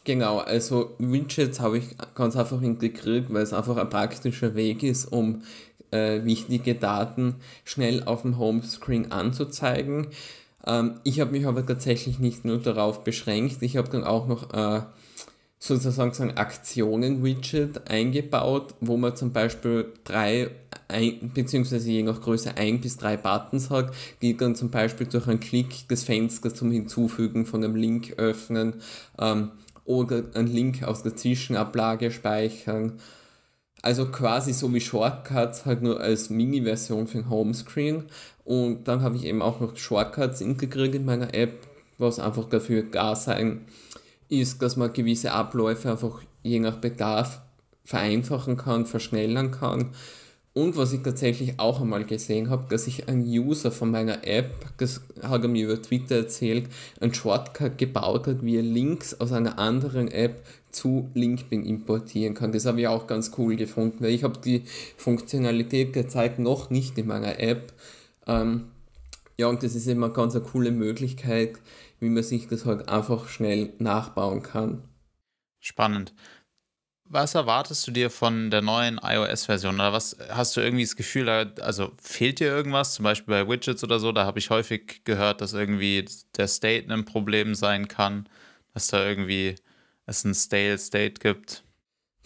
Genau, 0.05 0.38
also 0.38 0.95
Widgets 1.01 1.59
habe 1.59 1.79
ich 1.79 1.87
ganz 2.14 2.37
einfach 2.37 2.62
integriert, 2.62 3.25
weil 3.35 3.43
es 3.43 3.53
einfach 3.53 3.77
ein 3.77 3.90
praktischer 3.90 4.55
Weg 4.55 4.85
ist, 4.85 5.07
um 5.07 5.43
äh, 5.90 6.23
wichtige 6.23 6.77
Daten 6.77 7.35
schnell 7.64 8.05
auf 8.05 8.23
dem 8.23 8.38
Homescreen 8.38 9.11
anzuzeigen. 9.11 10.07
Ähm, 10.64 11.01
ich 11.03 11.19
habe 11.19 11.33
mich 11.33 11.45
aber 11.45 11.67
tatsächlich 11.67 12.21
nicht 12.21 12.45
nur 12.45 12.59
darauf 12.59 13.03
beschränkt, 13.03 13.61
ich 13.62 13.77
habe 13.77 13.88
dann 13.88 14.05
auch 14.05 14.29
noch 14.29 14.55
äh, 14.55 14.83
sozusagen 15.66 16.12
so 16.12 16.22
ein 16.22 16.37
Aktionen-Widget 16.37 17.90
eingebaut, 17.90 18.74
wo 18.81 18.98
man 18.98 19.16
zum 19.16 19.33
Beispiel 19.33 19.94
drei, 20.05 20.50
ein, 20.88 21.31
beziehungsweise 21.33 21.90
je 21.90 22.03
nach 22.03 22.20
Größe 22.20 22.59
ein 22.59 22.83
bis 22.83 22.98
drei 22.98 23.16
Buttons 23.16 23.70
hat, 23.70 23.94
die 24.20 24.37
dann 24.37 24.55
zum 24.55 24.70
Beispiel 24.70 25.07
durch 25.07 25.27
einen 25.27 25.40
Klick 25.40 25.88
das 25.88 26.03
Fenster 26.03 26.55
zum 26.55 26.70
Hinzufügen 26.70 27.46
von 27.46 27.64
einem 27.64 27.77
Link 27.77 28.12
öffnen 28.18 28.74
ähm, 29.18 29.53
oder 29.87 30.24
einen 30.35 30.48
Link 30.48 30.83
aus 30.83 31.03
der 31.03 31.16
Zwischenablage 31.16 32.11
speichern. 32.11 32.98
Also 33.81 34.11
quasi 34.11 34.53
so 34.53 34.72
wie 34.74 34.83
Shortcuts, 34.83 35.64
halt 35.64 35.81
nur 35.81 35.98
als 35.98 36.29
Mini-Version 36.29 37.07
für 37.07 37.18
den 37.18 37.31
Homescreen. 37.31 38.05
Und 38.44 38.87
dann 38.87 39.00
habe 39.00 39.16
ich 39.16 39.24
eben 39.24 39.40
auch 39.40 39.61
noch 39.61 39.79
Shortcuts 39.79 40.42
integriert 40.42 40.94
in 40.94 41.07
meiner 41.07 41.33
App, 41.33 41.66
was 41.96 42.18
einfach 42.18 42.50
dafür 42.50 42.83
gar 42.83 43.16
sein 43.16 43.62
ist, 44.28 44.62
dass 44.62 44.76
man 44.76 44.92
gewisse 44.92 45.32
Abläufe 45.32 45.90
einfach 45.90 46.22
je 46.42 46.60
nach 46.60 46.76
Bedarf 46.76 47.42
vereinfachen 47.84 48.56
kann, 48.56 48.87
verschnellern 48.87 49.50
kann. 49.50 49.90
Und 50.54 50.76
was 50.76 50.92
ich 50.92 51.02
tatsächlich 51.02 51.58
auch 51.58 51.80
einmal 51.80 52.04
gesehen 52.04 52.48
habe, 52.48 52.66
dass 52.68 52.87
ich 52.87 53.08
ein 53.08 53.24
User 53.24 53.72
von 53.72 53.90
meiner 53.90 54.24
App, 54.24 54.54
das 54.76 55.00
hat 55.20 55.42
er 55.42 55.48
mir 55.48 55.64
über 55.64 55.82
Twitter 55.82 56.14
erzählt, 56.14 56.68
einen 57.00 57.12
Shortcut 57.12 57.76
gebaut 57.76 58.28
hat, 58.28 58.44
wie 58.44 58.56
er 58.56 58.62
Links 58.62 59.20
aus 59.20 59.32
einer 59.32 59.58
anderen 59.58 60.06
App 60.06 60.42
zu 60.70 61.10
LinkedIn 61.14 61.64
importieren 61.64 62.34
kann. 62.34 62.52
Das 62.52 62.66
habe 62.66 62.80
ich 62.80 62.87
auch 62.87 63.08
ganz 63.08 63.32
cool 63.37 63.56
gefunden, 63.56 63.96
weil 63.98 64.12
ich 64.12 64.22
habe 64.22 64.38
die 64.38 64.62
Funktionalität 64.96 65.96
derzeit 65.96 66.38
noch 66.38 66.70
nicht 66.70 66.98
in 66.98 67.08
meiner 67.08 67.40
App. 67.40 67.72
Ähm, 68.28 68.66
ja, 69.37 69.49
und 69.49 69.62
das 69.62 69.75
ist 69.75 69.87
immer 69.87 70.11
ganz 70.11 70.35
eine 70.35 70.44
coole 70.44 70.70
Möglichkeit, 70.70 71.59
wie 72.01 72.09
man 72.09 72.23
sich 72.23 72.49
das 72.49 72.64
halt 72.64 72.88
einfach 72.88 73.29
schnell 73.29 73.73
nachbauen 73.79 74.42
kann. 74.42 74.85
Spannend. 75.61 76.14
Was 77.07 77.35
erwartest 77.35 77.87
du 77.87 77.90
dir 77.90 78.11
von 78.11 78.51
der 78.51 78.62
neuen 78.62 78.99
iOS-Version? 79.03 79.75
Oder 79.77 79.92
was 79.92 80.16
hast 80.31 80.57
du 80.57 80.61
irgendwie 80.61 80.85
das 80.85 80.97
Gefühl, 80.97 81.29
also 81.29 81.92
fehlt 82.01 82.40
dir 82.40 82.49
irgendwas? 82.49 82.94
Zum 82.94 83.05
Beispiel 83.05 83.35
bei 83.35 83.49
Widgets 83.49 83.85
oder 83.85 83.99
so, 83.99 84.11
da 84.11 84.25
habe 84.25 84.38
ich 84.38 84.51
häufig 84.51 85.03
gehört, 85.05 85.40
dass 85.40 85.53
irgendwie 85.53 86.07
der 86.37 86.49
State 86.49 86.92
ein 86.92 87.05
Problem 87.05 87.55
sein 87.55 87.88
kann, 87.88 88.29
dass 88.73 88.88
da 88.88 89.07
irgendwie 89.07 89.57
es 90.07 90.25
ein 90.25 90.35
Stale 90.35 90.79
State 90.79 91.20
gibt. 91.20 91.62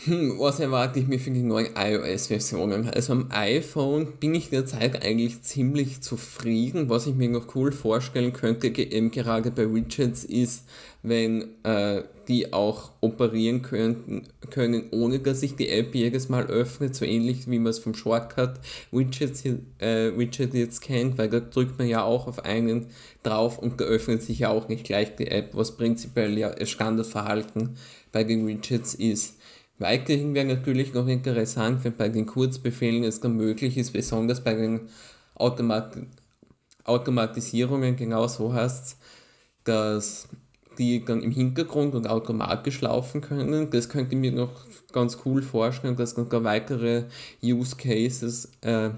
Hm, 0.04 0.38
was 0.38 0.61
erwarte 0.61 1.00
ich 1.00 1.08
mir 1.08 1.18
für 1.18 1.32
die 1.32 1.42
neuen 1.42 1.70
iOS-Versionen? 1.76 2.88
Also 2.88 3.14
am 3.14 3.26
iPhone 3.30 4.12
bin 4.20 4.32
ich 4.32 4.48
derzeit 4.48 5.04
eigentlich 5.04 5.42
ziemlich 5.42 6.02
zufrieden. 6.02 6.88
Was 6.88 7.08
ich 7.08 7.16
mir 7.16 7.28
noch 7.28 7.56
cool 7.56 7.72
vorstellen 7.72 8.32
könnte, 8.32 8.68
eben 8.68 9.11
gerade 9.11 9.50
bei 9.50 9.74
Widgets, 9.74 10.22
ist, 10.22 10.68
wenn 11.02 11.48
äh, 11.64 12.04
die 12.28 12.52
auch 12.52 12.92
operieren 13.00 13.62
könnten, 13.62 14.28
können, 14.50 14.84
ohne 14.92 15.18
dass 15.18 15.40
sich 15.40 15.56
die 15.56 15.68
App 15.68 15.92
jedes 15.96 16.28
Mal 16.28 16.46
öffnet, 16.46 16.94
so 16.94 17.04
ähnlich 17.04 17.50
wie 17.50 17.58
man 17.58 17.70
es 17.70 17.80
vom 17.80 17.94
Shortcut 17.94 18.61
Widgets, 18.92 19.44
äh, 19.78 20.16
Widget 20.16 20.54
jetzt 20.54 20.80
kennt, 20.80 21.18
weil 21.18 21.28
da 21.28 21.40
drückt 21.40 21.76
man 21.76 21.88
ja 21.88 22.04
auch 22.04 22.28
auf 22.28 22.44
einen 22.44 22.87
drauf 23.24 23.58
und 23.58 23.80
da 23.80 23.84
öffnet 23.84 24.22
sich 24.22 24.40
ja 24.40 24.50
auch 24.50 24.68
nicht 24.68 24.84
gleich 24.84 25.16
die 25.16 25.26
App, 25.26 25.56
was 25.56 25.76
prinzipiell 25.76 26.38
ja 26.38 26.54
Standardverhalten 26.64 27.76
bei 28.12 28.22
den 28.22 28.46
Widgets 28.46 28.94
ist. 28.94 29.38
Weiterhin 29.79 30.35
wäre 30.35 30.47
natürlich 30.47 30.93
noch 30.93 31.07
interessant, 31.07 31.85
wenn 31.85 31.97
bei 31.97 32.09
den 32.09 32.27
Kurzbefehlen 32.27 33.05
es 33.05 33.21
dann 33.21 33.37
möglich 33.37 33.77
ist, 33.79 33.93
besonders 33.93 34.43
bei 34.43 34.55
den 34.55 34.88
Automat 35.35 35.97
Automatisierungen 36.85 37.97
genau 37.97 38.27
so 38.29 38.55
heißt 38.55 38.97
dass 39.69 40.29
die 40.79 41.05
dann 41.05 41.23
im 41.23 41.31
Hintergrund 41.31 41.95
und 41.95 42.09
automatisch 42.09 42.81
laufen 42.81 43.21
können. 43.21 43.71
Das 43.71 43.88
könnte 43.88 44.14
ich 44.14 44.21
mir 44.21 44.33
noch 44.33 44.64
ganz 44.93 45.19
cool 45.25 45.43
vorstellen, 45.43 45.97
dass 45.97 46.14
dann 46.14 46.29
gar 46.29 46.45
weitere 46.45 47.05
Use 47.43 47.77
Cases 47.77 48.49
äh, 48.62 48.91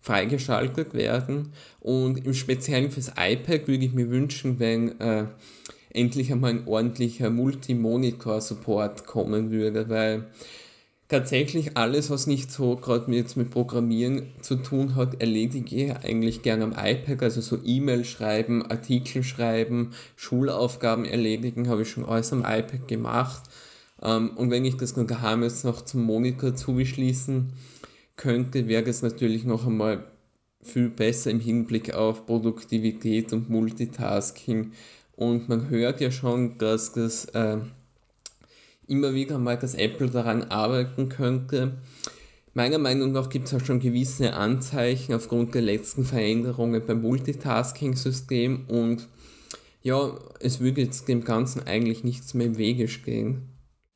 freigeschaltet 0.00 0.94
werden. 0.94 1.52
Und 1.80 2.24
im 2.24 2.34
Speziellen 2.34 2.90
fürs 2.90 3.12
iPad 3.18 3.68
würde 3.68 3.84
ich 3.84 3.92
mir 3.92 4.10
wünschen, 4.10 4.58
wenn 4.58 4.98
äh, 5.00 5.26
endlich 5.90 6.32
einmal 6.32 6.50
ein 6.50 6.66
ordentlicher 6.66 7.30
Multi-Monitor-Support 7.30 9.06
kommen 9.06 9.50
würde, 9.50 9.88
weil 9.88 10.26
tatsächlich 11.08 11.76
alles, 11.76 12.10
was 12.10 12.26
nicht 12.26 12.52
so 12.52 12.76
gerade 12.76 13.10
jetzt 13.12 13.36
mit 13.36 13.50
Programmieren 13.50 14.28
zu 14.42 14.56
tun 14.56 14.94
hat, 14.94 15.20
erledige 15.20 15.76
ich 15.76 15.96
eigentlich 15.96 16.42
gerne 16.42 16.64
am 16.64 16.72
iPad, 16.72 17.22
also 17.22 17.40
so 17.40 17.58
E-Mail 17.64 18.04
schreiben, 18.04 18.64
Artikel 18.70 19.22
schreiben, 19.22 19.92
Schulaufgaben 20.16 21.06
erledigen, 21.06 21.68
habe 21.68 21.82
ich 21.82 21.90
schon 21.90 22.04
alles 22.04 22.32
am 22.32 22.40
iPad 22.40 22.86
gemacht. 22.86 23.42
Ähm, 24.02 24.30
und 24.36 24.50
wenn 24.50 24.64
ich 24.64 24.76
das 24.76 24.94
dann 24.94 25.06
daheim 25.06 25.42
jetzt 25.42 25.64
noch 25.64 25.82
zum 25.82 26.02
Monitor 26.04 26.54
zuschließen 26.54 27.52
könnte, 28.16 28.68
wäre 28.68 28.82
das 28.84 29.02
natürlich 29.02 29.44
noch 29.44 29.66
einmal 29.66 30.04
viel 30.60 30.90
besser 30.90 31.30
im 31.30 31.40
Hinblick 31.40 31.94
auf 31.94 32.26
Produktivität 32.26 33.32
und 33.32 33.48
Multitasking, 33.48 34.72
und 35.18 35.48
man 35.48 35.68
hört 35.68 36.00
ja 36.00 36.12
schon, 36.12 36.58
dass 36.58 36.92
das 36.92 37.24
äh, 37.26 37.58
immer 38.86 39.14
wieder 39.14 39.38
mal, 39.38 39.58
dass 39.58 39.74
Apple 39.74 40.08
daran 40.08 40.44
arbeiten 40.44 41.08
könnte. 41.08 41.78
Meiner 42.54 42.78
Meinung 42.78 43.10
nach 43.10 43.28
gibt 43.28 43.48
es 43.48 43.54
auch 43.54 43.64
schon 43.64 43.80
gewisse 43.80 44.34
Anzeichen 44.34 45.12
aufgrund 45.14 45.56
der 45.56 45.62
letzten 45.62 46.04
Veränderungen 46.04 46.86
beim 46.86 47.02
Multitasking-System 47.02 48.66
und 48.68 49.08
ja, 49.82 50.16
es 50.38 50.60
würde 50.60 50.82
jetzt 50.82 51.08
dem 51.08 51.24
Ganzen 51.24 51.66
eigentlich 51.66 52.04
nichts 52.04 52.32
mehr 52.34 52.46
im 52.46 52.56
Wege 52.56 52.86
stehen. 52.86 53.48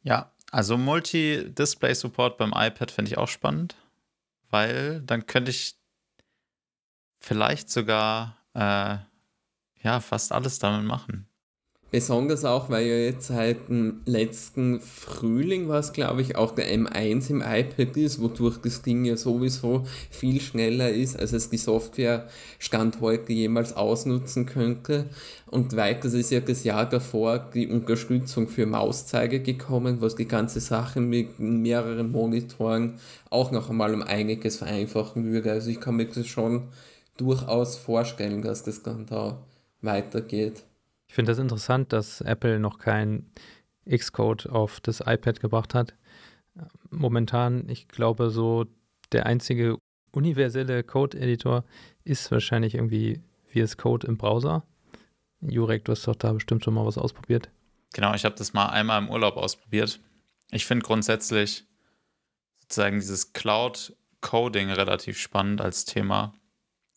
Ja, 0.02 0.32
also 0.50 0.76
Multi-Display-Support 0.76 2.36
beim 2.36 2.52
iPad 2.52 2.90
fände 2.90 3.12
ich 3.12 3.18
auch 3.18 3.28
spannend, 3.28 3.76
weil 4.50 5.02
dann 5.02 5.26
könnte 5.26 5.52
ich 5.52 5.76
vielleicht 7.20 7.70
sogar 7.70 8.38
äh, 8.54 9.11
ja, 9.82 10.00
fast 10.00 10.32
alles 10.32 10.58
damit 10.58 10.84
machen. 10.84 11.26
Besonders 11.92 12.46
auch, 12.46 12.70
weil 12.70 12.86
ja 12.86 12.94
jetzt 12.94 13.26
seit 13.26 13.68
dem 13.68 14.00
letzten 14.06 14.80
Frühling 14.80 15.68
war 15.68 15.78
es, 15.78 15.92
glaube 15.92 16.22
ich, 16.22 16.36
auch 16.36 16.52
der 16.52 16.74
M1 16.74 17.28
im 17.28 17.42
iPad 17.42 17.98
ist, 17.98 18.18
wodurch 18.18 18.56
das 18.62 18.80
Ding 18.80 19.04
ja 19.04 19.14
sowieso 19.18 19.84
viel 20.08 20.40
schneller 20.40 20.88
ist, 20.88 21.20
als 21.20 21.34
es 21.34 21.50
die 21.50 21.58
Software 21.58 22.28
Stand 22.58 23.02
heute 23.02 23.34
jemals 23.34 23.76
ausnutzen 23.76 24.46
könnte. 24.46 25.10
Und 25.48 25.76
weiter 25.76 26.06
ist 26.06 26.30
ja 26.30 26.40
das 26.40 26.64
Jahr 26.64 26.88
davor 26.88 27.38
die 27.38 27.68
Unterstützung 27.68 28.48
für 28.48 28.64
Mauszeiger 28.64 29.40
gekommen, 29.40 30.00
was 30.00 30.14
die 30.14 30.26
ganze 30.26 30.60
Sache 30.60 30.98
mit 30.98 31.38
mehreren 31.40 32.10
Monitoren 32.10 32.94
auch 33.28 33.50
noch 33.50 33.68
einmal 33.68 33.92
um 33.92 34.00
einiges 34.00 34.56
vereinfachen 34.56 35.26
würde. 35.26 35.52
Also 35.52 35.68
ich 35.68 35.78
kann 35.78 35.96
mir 35.96 36.06
das 36.06 36.26
schon 36.26 36.68
durchaus 37.18 37.76
vorstellen, 37.76 38.40
dass 38.40 38.62
das 38.62 38.82
dann 38.82 39.04
da 39.04 39.44
weitergeht. 39.82 40.64
Ich 41.08 41.14
finde 41.14 41.32
das 41.32 41.38
interessant, 41.38 41.92
dass 41.92 42.20
Apple 42.22 42.58
noch 42.58 42.78
kein 42.78 43.30
Xcode 43.88 44.48
auf 44.48 44.80
das 44.80 45.00
iPad 45.00 45.40
gebracht 45.40 45.74
hat. 45.74 45.94
Momentan, 46.90 47.68
ich 47.68 47.88
glaube, 47.88 48.30
so 48.30 48.66
der 49.12 49.26
einzige 49.26 49.78
universelle 50.12 50.84
Code-Editor 50.84 51.64
ist 52.04 52.30
wahrscheinlich 52.30 52.74
irgendwie 52.74 53.20
VS 53.46 53.76
Code 53.76 54.06
im 54.06 54.16
Browser. 54.16 54.64
Jurek, 55.40 55.84
du 55.84 55.92
hast 55.92 56.06
doch 56.06 56.16
da 56.16 56.32
bestimmt 56.32 56.64
schon 56.64 56.74
mal 56.74 56.86
was 56.86 56.98
ausprobiert. 56.98 57.50
Genau, 57.94 58.14
ich 58.14 58.24
habe 58.24 58.34
das 58.36 58.52
mal 58.52 58.66
einmal 58.66 59.02
im 59.02 59.10
Urlaub 59.10 59.36
ausprobiert. 59.36 60.00
Ich 60.50 60.66
finde 60.66 60.84
grundsätzlich 60.84 61.64
sozusagen 62.60 63.00
dieses 63.00 63.32
Cloud-Coding 63.32 64.70
relativ 64.70 65.18
spannend 65.18 65.60
als 65.60 65.84
Thema, 65.84 66.34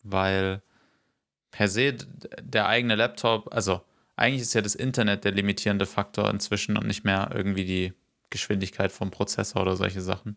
weil 0.02 0.62
per 1.50 1.68
se 1.68 1.96
der 2.40 2.66
eigene 2.66 2.96
Laptop, 2.96 3.52
also 3.54 3.82
eigentlich 4.16 4.42
ist 4.42 4.54
ja 4.54 4.62
das 4.62 4.74
Internet 4.74 5.24
der 5.24 5.32
limitierende 5.32 5.86
Faktor 5.86 6.30
inzwischen 6.30 6.76
und 6.76 6.86
nicht 6.86 7.04
mehr 7.04 7.30
irgendwie 7.34 7.64
die 7.64 7.92
Geschwindigkeit 8.30 8.92
vom 8.92 9.10
Prozessor 9.10 9.62
oder 9.62 9.76
solche 9.76 10.00
Sachen. 10.00 10.36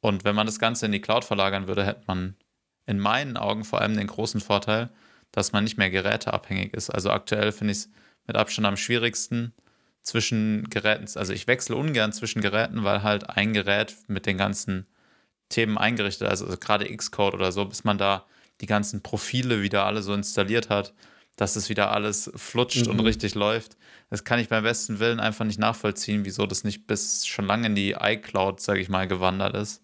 Und 0.00 0.24
wenn 0.24 0.34
man 0.34 0.46
das 0.46 0.58
Ganze 0.58 0.86
in 0.86 0.92
die 0.92 1.00
Cloud 1.00 1.24
verlagern 1.24 1.66
würde, 1.66 1.84
hätte 1.86 2.04
man 2.06 2.36
in 2.86 2.98
meinen 2.98 3.36
Augen 3.36 3.64
vor 3.64 3.80
allem 3.80 3.96
den 3.96 4.06
großen 4.06 4.40
Vorteil, 4.40 4.90
dass 5.32 5.52
man 5.52 5.64
nicht 5.64 5.78
mehr 5.78 5.90
geräteabhängig 5.90 6.74
ist. 6.74 6.90
Also 6.90 7.10
aktuell 7.10 7.52
finde 7.52 7.72
ich 7.72 7.78
es 7.78 7.90
mit 8.26 8.36
Abstand 8.36 8.66
am 8.66 8.76
schwierigsten 8.76 9.52
zwischen 10.02 10.68
Geräten. 10.70 11.06
Also 11.16 11.32
ich 11.32 11.46
wechsle 11.46 11.76
ungern 11.76 12.12
zwischen 12.12 12.42
Geräten, 12.42 12.84
weil 12.84 13.02
halt 13.02 13.30
ein 13.30 13.52
Gerät 13.52 13.96
mit 14.06 14.26
den 14.26 14.38
ganzen 14.38 14.86
Themen 15.48 15.78
eingerichtet, 15.78 16.28
also, 16.28 16.46
also 16.46 16.58
gerade 16.58 16.84
Xcode 16.94 17.34
oder 17.34 17.52
so, 17.52 17.64
bis 17.64 17.84
man 17.84 17.98
da 17.98 18.26
die 18.60 18.66
ganzen 18.66 19.02
Profile 19.02 19.62
wieder 19.62 19.84
alle 19.84 20.02
so 20.02 20.14
installiert 20.14 20.70
hat, 20.70 20.94
dass 21.36 21.56
es 21.56 21.68
wieder 21.68 21.90
alles 21.90 22.30
flutscht 22.36 22.86
mhm. 22.86 22.92
und 22.92 23.00
richtig 23.00 23.34
läuft. 23.34 23.76
Das 24.10 24.24
kann 24.24 24.38
ich 24.38 24.48
beim 24.48 24.62
besten 24.62 25.00
Willen 25.00 25.20
einfach 25.20 25.44
nicht 25.44 25.58
nachvollziehen, 25.58 26.24
wieso 26.24 26.46
das 26.46 26.64
nicht 26.64 26.86
bis 26.86 27.26
schon 27.26 27.46
lange 27.46 27.66
in 27.66 27.74
die 27.74 27.96
iCloud, 27.98 28.60
sage 28.60 28.80
ich 28.80 28.88
mal, 28.88 29.08
gewandert 29.08 29.56
ist. 29.56 29.82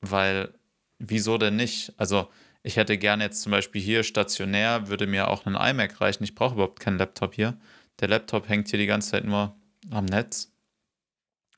Weil, 0.00 0.52
wieso 0.98 1.38
denn 1.38 1.56
nicht? 1.56 1.94
Also, 1.96 2.28
ich 2.62 2.76
hätte 2.76 2.98
gerne 2.98 3.24
jetzt 3.24 3.42
zum 3.42 3.52
Beispiel 3.52 3.80
hier 3.80 4.02
stationär, 4.04 4.88
würde 4.88 5.06
mir 5.06 5.28
auch 5.28 5.46
ein 5.46 5.54
iMac 5.54 6.00
reichen. 6.00 6.24
Ich 6.24 6.34
brauche 6.34 6.54
überhaupt 6.54 6.80
keinen 6.80 6.98
Laptop 6.98 7.34
hier. 7.34 7.58
Der 8.00 8.08
Laptop 8.08 8.48
hängt 8.48 8.68
hier 8.68 8.78
die 8.78 8.86
ganze 8.86 9.12
Zeit 9.12 9.24
nur 9.24 9.56
am 9.90 10.04
Netz. 10.04 10.52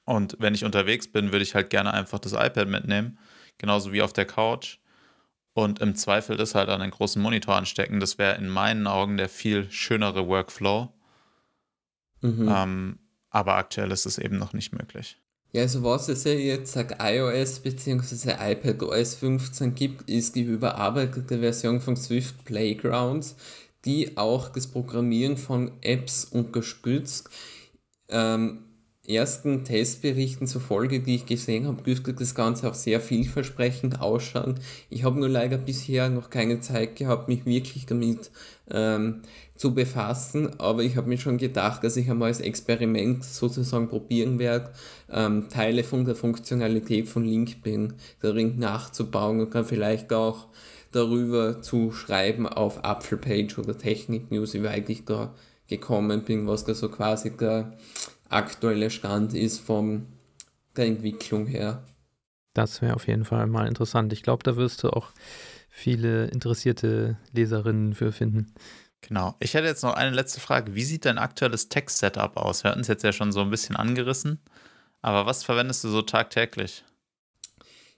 Und 0.05 0.37
wenn 0.39 0.55
ich 0.55 0.65
unterwegs 0.65 1.11
bin, 1.11 1.33
würde 1.33 1.43
ich 1.43 1.55
halt 1.55 1.71
gerne 1.71 1.93
einfach 1.93 2.19
das 2.19 2.33
iPad 2.33 2.69
mitnehmen. 2.69 3.19
Genauso 3.59 3.93
wie 3.93 4.03
auf 4.03 4.13
der 4.13 4.27
Couch 4.27 4.79
und 5.55 5.79
im 5.79 5.95
Zweifel 5.95 6.37
das 6.37 6.55
halt 6.55 6.69
an 6.69 6.83
einen 6.83 6.91
großen 6.91 7.23
Monitor 7.23 7.57
anstecken. 7.57 8.01
Das 8.01 8.19
wäre 8.19 8.37
in 8.37 8.49
meinen 8.49 8.87
Augen 8.87 9.17
der 9.17 9.29
viel 9.29 9.71
schönere 9.71 10.27
Workflow. 10.27 10.93
Mhm. 12.21 12.49
Ähm, 12.51 12.99
aber 13.31 13.55
aktuell 13.55 13.91
ist 13.93 14.07
es 14.07 14.19
eben 14.19 14.39
noch 14.39 14.53
nicht 14.53 14.73
möglich. 14.73 15.19
Ja, 15.53 15.63
also 15.63 15.85
was 15.85 16.09
es 16.09 16.25
ja 16.25 16.33
jetzt 16.33 16.73
seit 16.73 16.97
iOS 17.01 17.61
bzw. 17.61 18.33
iPadOS 18.53 19.15
15 19.15 19.75
gibt, 19.77 20.11
ist 20.11 20.35
die 20.35 20.43
überarbeitete 20.43 21.39
Version 21.39 21.81
von 21.81 21.97
Swift 21.97 22.45
Playgrounds, 22.45 23.37
die 23.85 24.17
auch 24.17 24.49
das 24.49 24.67
Programmieren 24.67 25.37
von 25.37 25.71
Apps 25.83 26.25
unterstützt. 26.25 27.31
Ähm, 28.09 28.65
ersten 29.07 29.65
Testberichten 29.65 30.47
zufolge, 30.47 31.01
die 31.01 31.17
ich 31.17 31.27
gesehen 31.27 31.67
habe, 31.67 31.83
dürfte 31.83 32.15
das 32.15 32.35
Ganze 32.35 32.69
auch 32.71 32.75
sehr 32.75 33.01
vielversprechend 33.01 34.01
ausschauen. 34.01 34.61
Ich 34.89 35.05
habe 35.05 35.19
nur 35.19 35.29
leider 35.29 35.59
bisher 35.59 36.09
noch 36.09 36.31
keine 36.31 36.61
Zeit 36.61 36.97
gehabt, 36.97 37.29
mich 37.29 37.45
wirklich 37.45 37.87
damit 37.87 38.31
ähm, 38.71 39.23
zu 39.57 39.75
befassen, 39.75 40.59
aber 40.59 40.83
ich 40.83 40.97
habe 40.97 41.09
mir 41.09 41.19
schon 41.19 41.39
gedacht, 41.39 41.85
dass 41.85 41.97
ich 41.97 42.11
einmal 42.11 42.29
als 42.29 42.41
Experiment 42.41 43.25
sozusagen 43.25 43.89
probieren 43.89 44.39
werde, 44.39 44.73
ähm, 45.13 45.49
Teile 45.49 45.85
von 45.85 46.05
der 46.05 46.15
Funktionalität 46.15 47.09
von 47.09 47.25
LinkedIn 47.25 47.93
darin 48.21 48.59
nachzubauen 48.59 49.41
und 49.41 49.51
kann 49.51 49.65
vielleicht 49.65 50.13
auch 50.13 50.47
darüber 50.93 51.61
zu 51.61 51.93
schreiben 51.93 52.49
auf 52.49 52.85
Apfelpage 52.85 53.59
oder 53.59 53.77
Technik 53.77 54.31
News, 54.31 54.55
wie 54.55 54.63
weit 54.63 54.89
ich 54.89 55.05
da 55.05 55.35
gekommen 55.69 56.25
bin, 56.25 56.47
was 56.47 56.65
da 56.65 56.75
so 56.75 56.89
quasi 56.89 57.37
der 57.37 57.77
aktuelle 58.35 58.91
Stand 58.91 59.35
ist 59.35 59.61
von 59.61 60.07
der 60.77 60.87
Entwicklung 60.87 61.47
her. 61.47 61.85
Das 62.55 62.83
wäre 62.83 62.95
auf 62.95 63.09
jeden 63.09 63.25
Fall 63.25 63.47
mal 63.47 63.67
interessant. 63.67 64.13
Ich 64.13 64.23
glaube, 64.23 64.43
da 64.43 64.57
wirst 64.57 64.83
du 64.83 64.91
auch 64.91 65.11
viele 65.69 66.27
interessierte 66.27 67.17
Leserinnen 67.33 67.95
für 67.95 68.13
finden. 68.13 68.55
Genau. 69.01 69.35
Ich 69.41 69.55
hätte 69.55 69.67
jetzt 69.67 69.83
noch 69.83 69.95
eine 69.95 70.15
letzte 70.15 70.41
Frage. 70.41 70.75
Wie 70.75 70.85
sieht 70.85 71.05
dein 71.05 71.19
aktuelles 71.19 71.69
Text-Setup 71.69 72.37
aus? 72.37 72.65
Wir 72.65 72.71
hatten 72.71 72.81
es 72.81 72.89
jetzt 72.89 73.05
ja 73.05 73.13
schon 73.13 73.33
so 73.33 73.41
ein 73.41 73.51
bisschen 73.51 73.77
angerissen. 73.77 74.41
Aber 75.03 75.27
was 75.27 75.45
verwendest 75.45 75.85
du 75.85 75.89
so 75.89 76.01
tagtäglich? 76.01 76.85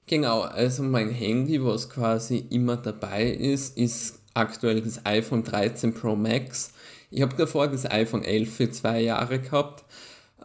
Genau, 0.07 0.40
also 0.40 0.83
mein 0.83 1.11
Handy, 1.11 1.62
was 1.62 1.90
quasi 1.90 2.38
immer 2.51 2.77
dabei 2.77 3.27
ist, 3.27 3.77
ist 3.77 4.20
aktuell 4.35 4.81
das 4.81 5.05
iPhone 5.05 5.44
13 5.44 5.94
Pro 5.94 6.16
Max. 6.16 6.72
Ich 7.11 7.22
habe 7.22 7.37
davor 7.37 7.68
das 7.68 7.88
iPhone 7.88 8.25
11 8.25 8.55
für 8.55 8.70
zwei 8.70 9.01
Jahre 9.01 9.40
gehabt 9.40 9.85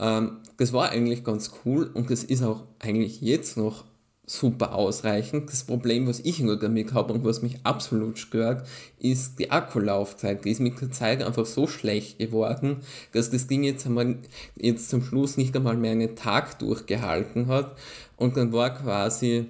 das 0.02 0.74
war 0.74 0.90
eigentlich 0.90 1.24
ganz 1.24 1.52
cool 1.64 1.92
und 1.94 2.10
das 2.10 2.24
ist 2.24 2.42
auch 2.42 2.64
eigentlich 2.80 3.22
jetzt 3.22 3.56
noch 3.56 3.86
super 4.26 4.74
ausreichend. 4.74 5.50
Das 5.52 5.64
Problem, 5.64 6.08
was 6.08 6.22
ich 6.22 6.40
nur 6.40 6.58
damit 6.58 6.94
habe 6.94 7.14
und 7.14 7.26
was 7.26 7.42
mich 7.42 7.60
absolut 7.64 8.18
stört, 8.18 8.68
ist 8.98 9.38
die 9.40 9.52
Akkulaufzeit. 9.52 10.46
Die 10.46 10.52
ist 10.52 10.62
mit 10.62 10.80
der 10.82 10.92
Zeit 10.92 11.22
einfach 11.22 11.46
so 11.46 11.68
schlecht 11.68 12.18
geworden, 12.18 12.78
dass 13.12 13.30
das 13.30 13.48
Ding 13.48 13.64
jetzt 13.64 13.86
einmal 13.86 14.16
jetzt 14.56 14.90
zum 14.90 15.04
Schluss 15.04 15.38
nicht 15.38 15.56
einmal 15.56 15.78
mehr 15.78 15.92
einen 15.92 16.16
Tag 16.16 16.60
durchgehalten 16.60 17.48
hat. 17.48 17.78
Und 18.16 18.38
dann 18.38 18.54
war 18.54 18.74
quasi 18.74 19.46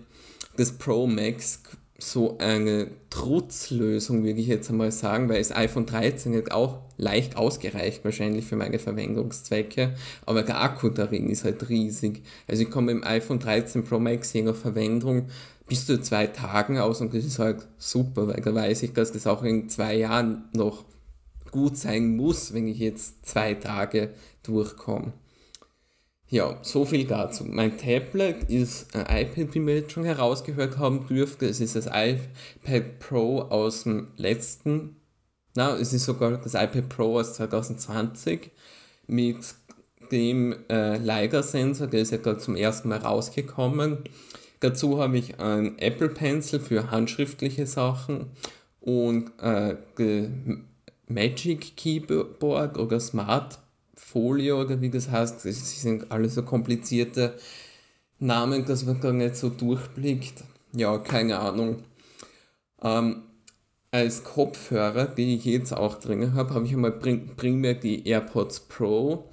das 0.57 0.71
Pro 0.73 1.07
Max 1.07 1.61
so 2.01 2.37
eine 2.39 2.87
Trutzlösung, 3.09 4.23
würde 4.23 4.39
ich 4.39 4.47
jetzt 4.47 4.69
einmal 4.69 4.91
sagen, 4.91 5.29
weil 5.29 5.37
das 5.37 5.55
iPhone 5.55 5.85
13 5.85 6.35
hat 6.35 6.51
auch 6.51 6.79
leicht 6.97 7.37
ausgereicht 7.37 8.03
wahrscheinlich 8.03 8.45
für 8.45 8.55
meine 8.55 8.79
Verwendungszwecke, 8.79 9.93
aber 10.25 10.41
der 10.41 10.61
Akku 10.61 10.89
darin 10.89 11.29
ist 11.29 11.43
halt 11.43 11.69
riesig. 11.69 12.23
Also 12.47 12.63
ich 12.63 12.71
komme 12.71 12.91
im 12.91 13.03
iPhone 13.03 13.39
13 13.39 13.83
Pro 13.83 13.99
Max 13.99 14.33
je 14.33 14.41
nach 14.41 14.55
Verwendung 14.55 15.27
bis 15.67 15.85
zu 15.85 16.01
zwei 16.01 16.27
Tagen 16.27 16.79
aus 16.79 17.01
und 17.01 17.13
das 17.13 17.23
ist 17.23 17.39
halt 17.39 17.67
super, 17.77 18.27
weil 18.27 18.41
da 18.41 18.53
weiß 18.53 18.83
ich, 18.83 18.93
dass 18.93 19.11
das 19.11 19.27
auch 19.27 19.43
in 19.43 19.69
zwei 19.69 19.95
Jahren 19.95 20.45
noch 20.53 20.85
gut 21.51 21.77
sein 21.77 22.15
muss, 22.15 22.53
wenn 22.53 22.67
ich 22.67 22.79
jetzt 22.79 23.25
zwei 23.25 23.53
Tage 23.53 24.09
durchkomme. 24.43 25.13
Ja, 26.31 26.57
so 26.61 26.85
viel 26.85 27.05
dazu. 27.05 27.43
Mein 27.43 27.77
Tablet 27.77 28.49
ist 28.49 28.95
ein 28.95 29.01
iPad, 29.01 29.53
wie 29.53 29.67
wir 29.67 29.75
jetzt 29.75 29.91
schon 29.91 30.05
herausgehört 30.05 30.77
haben 30.77 31.05
dürfte. 31.05 31.45
Es 31.45 31.59
ist 31.59 31.75
das 31.75 31.87
iPad 31.87 32.99
Pro 32.99 33.41
aus 33.41 33.83
dem 33.83 34.07
letzten, 34.15 34.95
na, 35.55 35.75
es 35.75 35.91
ist 35.91 36.05
sogar 36.05 36.37
das 36.37 36.53
iPad 36.53 36.87
Pro 36.87 37.19
aus 37.19 37.33
2020 37.33 38.49
mit 39.07 39.39
dem 40.13 40.55
äh, 40.69 40.95
LiDAR-Sensor, 40.99 41.87
der 41.87 41.99
ist 41.99 42.11
ja 42.13 42.17
gerade 42.17 42.37
zum 42.37 42.55
ersten 42.55 42.87
Mal 42.87 42.99
rausgekommen. 42.99 43.97
Dazu 44.61 44.99
habe 45.01 45.17
ich 45.17 45.37
ein 45.41 45.77
Apple 45.79 46.07
Pencil 46.07 46.61
für 46.61 46.91
handschriftliche 46.91 47.67
Sachen 47.67 48.27
und 48.79 49.31
äh, 49.41 49.75
Magic 51.07 51.75
Keyboard 51.75 52.77
oder 52.77 53.01
Smart 53.01 53.59
Folie 54.01 54.55
oder 54.55 54.81
wie 54.81 54.89
das 54.89 55.09
heißt, 55.09 55.45
das 55.45 55.81
sind 55.81 56.11
alle 56.11 56.29
so 56.29 56.43
komplizierte 56.43 57.35
Namen, 58.19 58.65
dass 58.65 58.85
man 58.85 58.99
gar 58.99 59.13
nicht 59.13 59.35
so 59.35 59.49
durchblickt. 59.49 60.43
Ja, 60.73 60.97
keine 60.97 61.39
Ahnung. 61.39 61.83
Ähm, 62.81 63.23
als 63.91 64.23
Kopfhörer, 64.23 65.05
die 65.05 65.35
ich 65.35 65.45
jetzt 65.45 65.73
auch 65.73 65.95
drin 65.95 66.33
habe, 66.33 66.53
habe 66.53 66.65
ich 66.65 66.73
einmal 66.73 66.91
primär 66.91 67.73
die 67.73 68.07
AirPods 68.07 68.61
Pro 68.61 69.29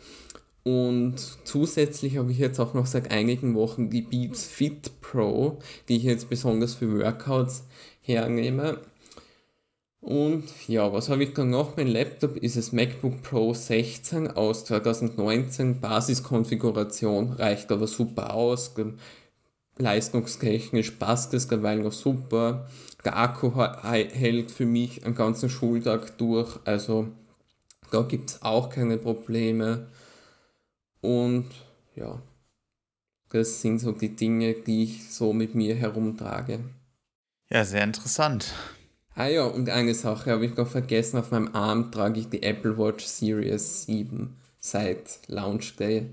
und 0.68 1.16
zusätzlich 1.44 2.18
habe 2.18 2.30
ich 2.30 2.38
jetzt 2.38 2.60
auch 2.60 2.74
noch 2.74 2.84
seit 2.84 3.10
einigen 3.10 3.54
Wochen 3.54 3.88
die 3.88 4.02
Beats 4.02 4.44
Fit 4.44 5.00
Pro, 5.00 5.60
die 5.88 5.96
ich 5.96 6.02
jetzt 6.02 6.28
besonders 6.28 6.74
für 6.74 6.98
Workouts 6.98 7.64
hernehme. 8.02 8.78
Und 10.00 10.44
ja, 10.68 10.92
was 10.92 11.08
habe 11.08 11.24
ich 11.24 11.34
dann 11.34 11.50
noch? 11.50 11.76
Mein 11.76 11.88
Laptop 11.88 12.36
ist 12.36 12.56
das 12.56 12.72
MacBook 12.72 13.22
Pro 13.22 13.52
16 13.52 14.30
aus 14.30 14.64
2019. 14.64 15.80
Basiskonfiguration 15.80 17.32
reicht 17.32 17.72
aber 17.72 17.86
super 17.86 18.34
aus. 18.34 18.74
Leistungstechnisch 19.76 20.92
passt 20.92 21.34
es 21.34 21.48
derweil 21.48 21.80
noch 21.80 21.92
super. 21.92 22.68
Der 23.04 23.16
Akku 23.16 23.52
hält 23.56 24.50
für 24.50 24.66
mich 24.66 25.04
einen 25.04 25.14
ganzen 25.14 25.50
Schultag 25.50 26.16
durch. 26.18 26.58
Also 26.64 27.08
da 27.90 28.02
gibt 28.02 28.30
es 28.30 28.42
auch 28.42 28.70
keine 28.70 28.98
Probleme. 28.98 29.88
Und 31.00 31.46
ja, 31.96 32.20
das 33.30 33.60
sind 33.60 33.78
so 33.78 33.92
die 33.92 34.14
Dinge, 34.14 34.54
die 34.54 34.84
ich 34.84 35.12
so 35.12 35.32
mit 35.32 35.54
mir 35.54 35.74
herumtrage. 35.74 36.60
Ja, 37.50 37.64
sehr 37.64 37.84
interessant. 37.84 38.54
Ah 39.18 39.26
ja, 39.26 39.46
und 39.46 39.68
eine 39.68 39.94
Sache 39.94 40.30
habe 40.30 40.46
ich 40.46 40.56
noch 40.56 40.68
vergessen. 40.68 41.18
Auf 41.18 41.32
meinem 41.32 41.52
Arm 41.52 41.90
trage 41.90 42.20
ich 42.20 42.28
die 42.28 42.44
Apple 42.44 42.78
Watch 42.78 43.04
Series 43.04 43.82
7 43.82 44.36
seit 44.60 45.18
Launch 45.26 45.74
Day. 45.74 46.10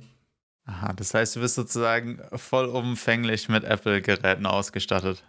Aha, 0.65 0.91
das 0.91 1.13
heißt, 1.13 1.35
du 1.35 1.41
bist 1.41 1.53
sozusagen 1.53 2.19
vollumfänglich 2.33 3.47
mit 3.47 3.63
Apple-Geräten 3.63 4.47
ausgestattet. 4.47 5.23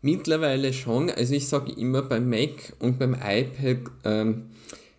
Mittlerweile 0.00 0.72
schon. 0.72 1.10
Also 1.10 1.34
ich 1.34 1.48
sage 1.48 1.70
immer 1.72 2.00
beim 2.00 2.30
Mac 2.30 2.72
und 2.78 2.98
beim 2.98 3.12
iPad, 3.12 3.92
ähm, 4.04 4.46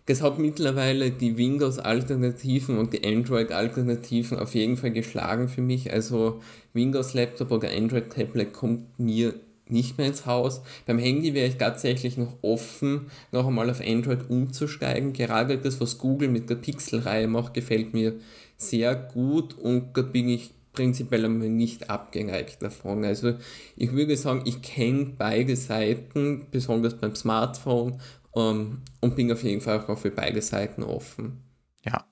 das 0.06 0.22
hat 0.22 0.38
mittlerweile 0.38 1.10
die 1.10 1.36
Windows-Alternativen 1.36 2.78
und 2.78 2.92
die 2.92 3.04
Android-Alternativen 3.04 4.38
auf 4.38 4.54
jeden 4.54 4.76
Fall 4.76 4.92
geschlagen 4.92 5.48
für 5.48 5.62
mich. 5.62 5.92
Also 5.92 6.40
Windows-Laptop 6.74 7.50
oder 7.50 7.72
Android-Tablet 7.72 8.52
kommt 8.52 9.00
mir 9.00 9.34
nicht 9.72 9.98
mehr 9.98 10.08
ins 10.08 10.26
Haus. 10.26 10.62
Beim 10.86 10.98
Handy 10.98 11.34
wäre 11.34 11.48
ich 11.48 11.56
tatsächlich 11.56 12.16
noch 12.16 12.36
offen, 12.42 13.10
noch 13.32 13.46
einmal 13.46 13.70
auf 13.70 13.80
Android 13.80 14.28
umzusteigen. 14.28 15.12
Gerade 15.12 15.58
das, 15.58 15.80
was 15.80 15.98
Google 15.98 16.28
mit 16.28 16.50
der 16.50 16.56
Pixel-Reihe 16.56 17.28
macht, 17.28 17.54
gefällt 17.54 17.94
mir 17.94 18.14
sehr 18.56 18.94
gut 18.94 19.54
und 19.54 19.96
da 19.96 20.02
bin 20.02 20.28
ich 20.28 20.50
prinzipiell 20.72 21.24
einmal 21.24 21.48
nicht 21.48 21.90
abgeneigt 21.90 22.62
davon. 22.62 23.04
Also 23.04 23.34
ich 23.76 23.92
würde 23.92 24.16
sagen, 24.16 24.42
ich 24.44 24.62
kenne 24.62 25.14
beide 25.16 25.56
Seiten, 25.56 26.46
besonders 26.50 26.96
beim 26.96 27.14
Smartphone 27.14 28.00
ähm, 28.36 28.82
und 29.00 29.16
bin 29.16 29.32
auf 29.32 29.42
jeden 29.42 29.60
Fall 29.60 29.84
auch 29.86 29.98
für 29.98 30.10
beide 30.10 30.42
Seiten 30.42 30.82
offen. 30.82 31.42
Ja, 31.84 32.04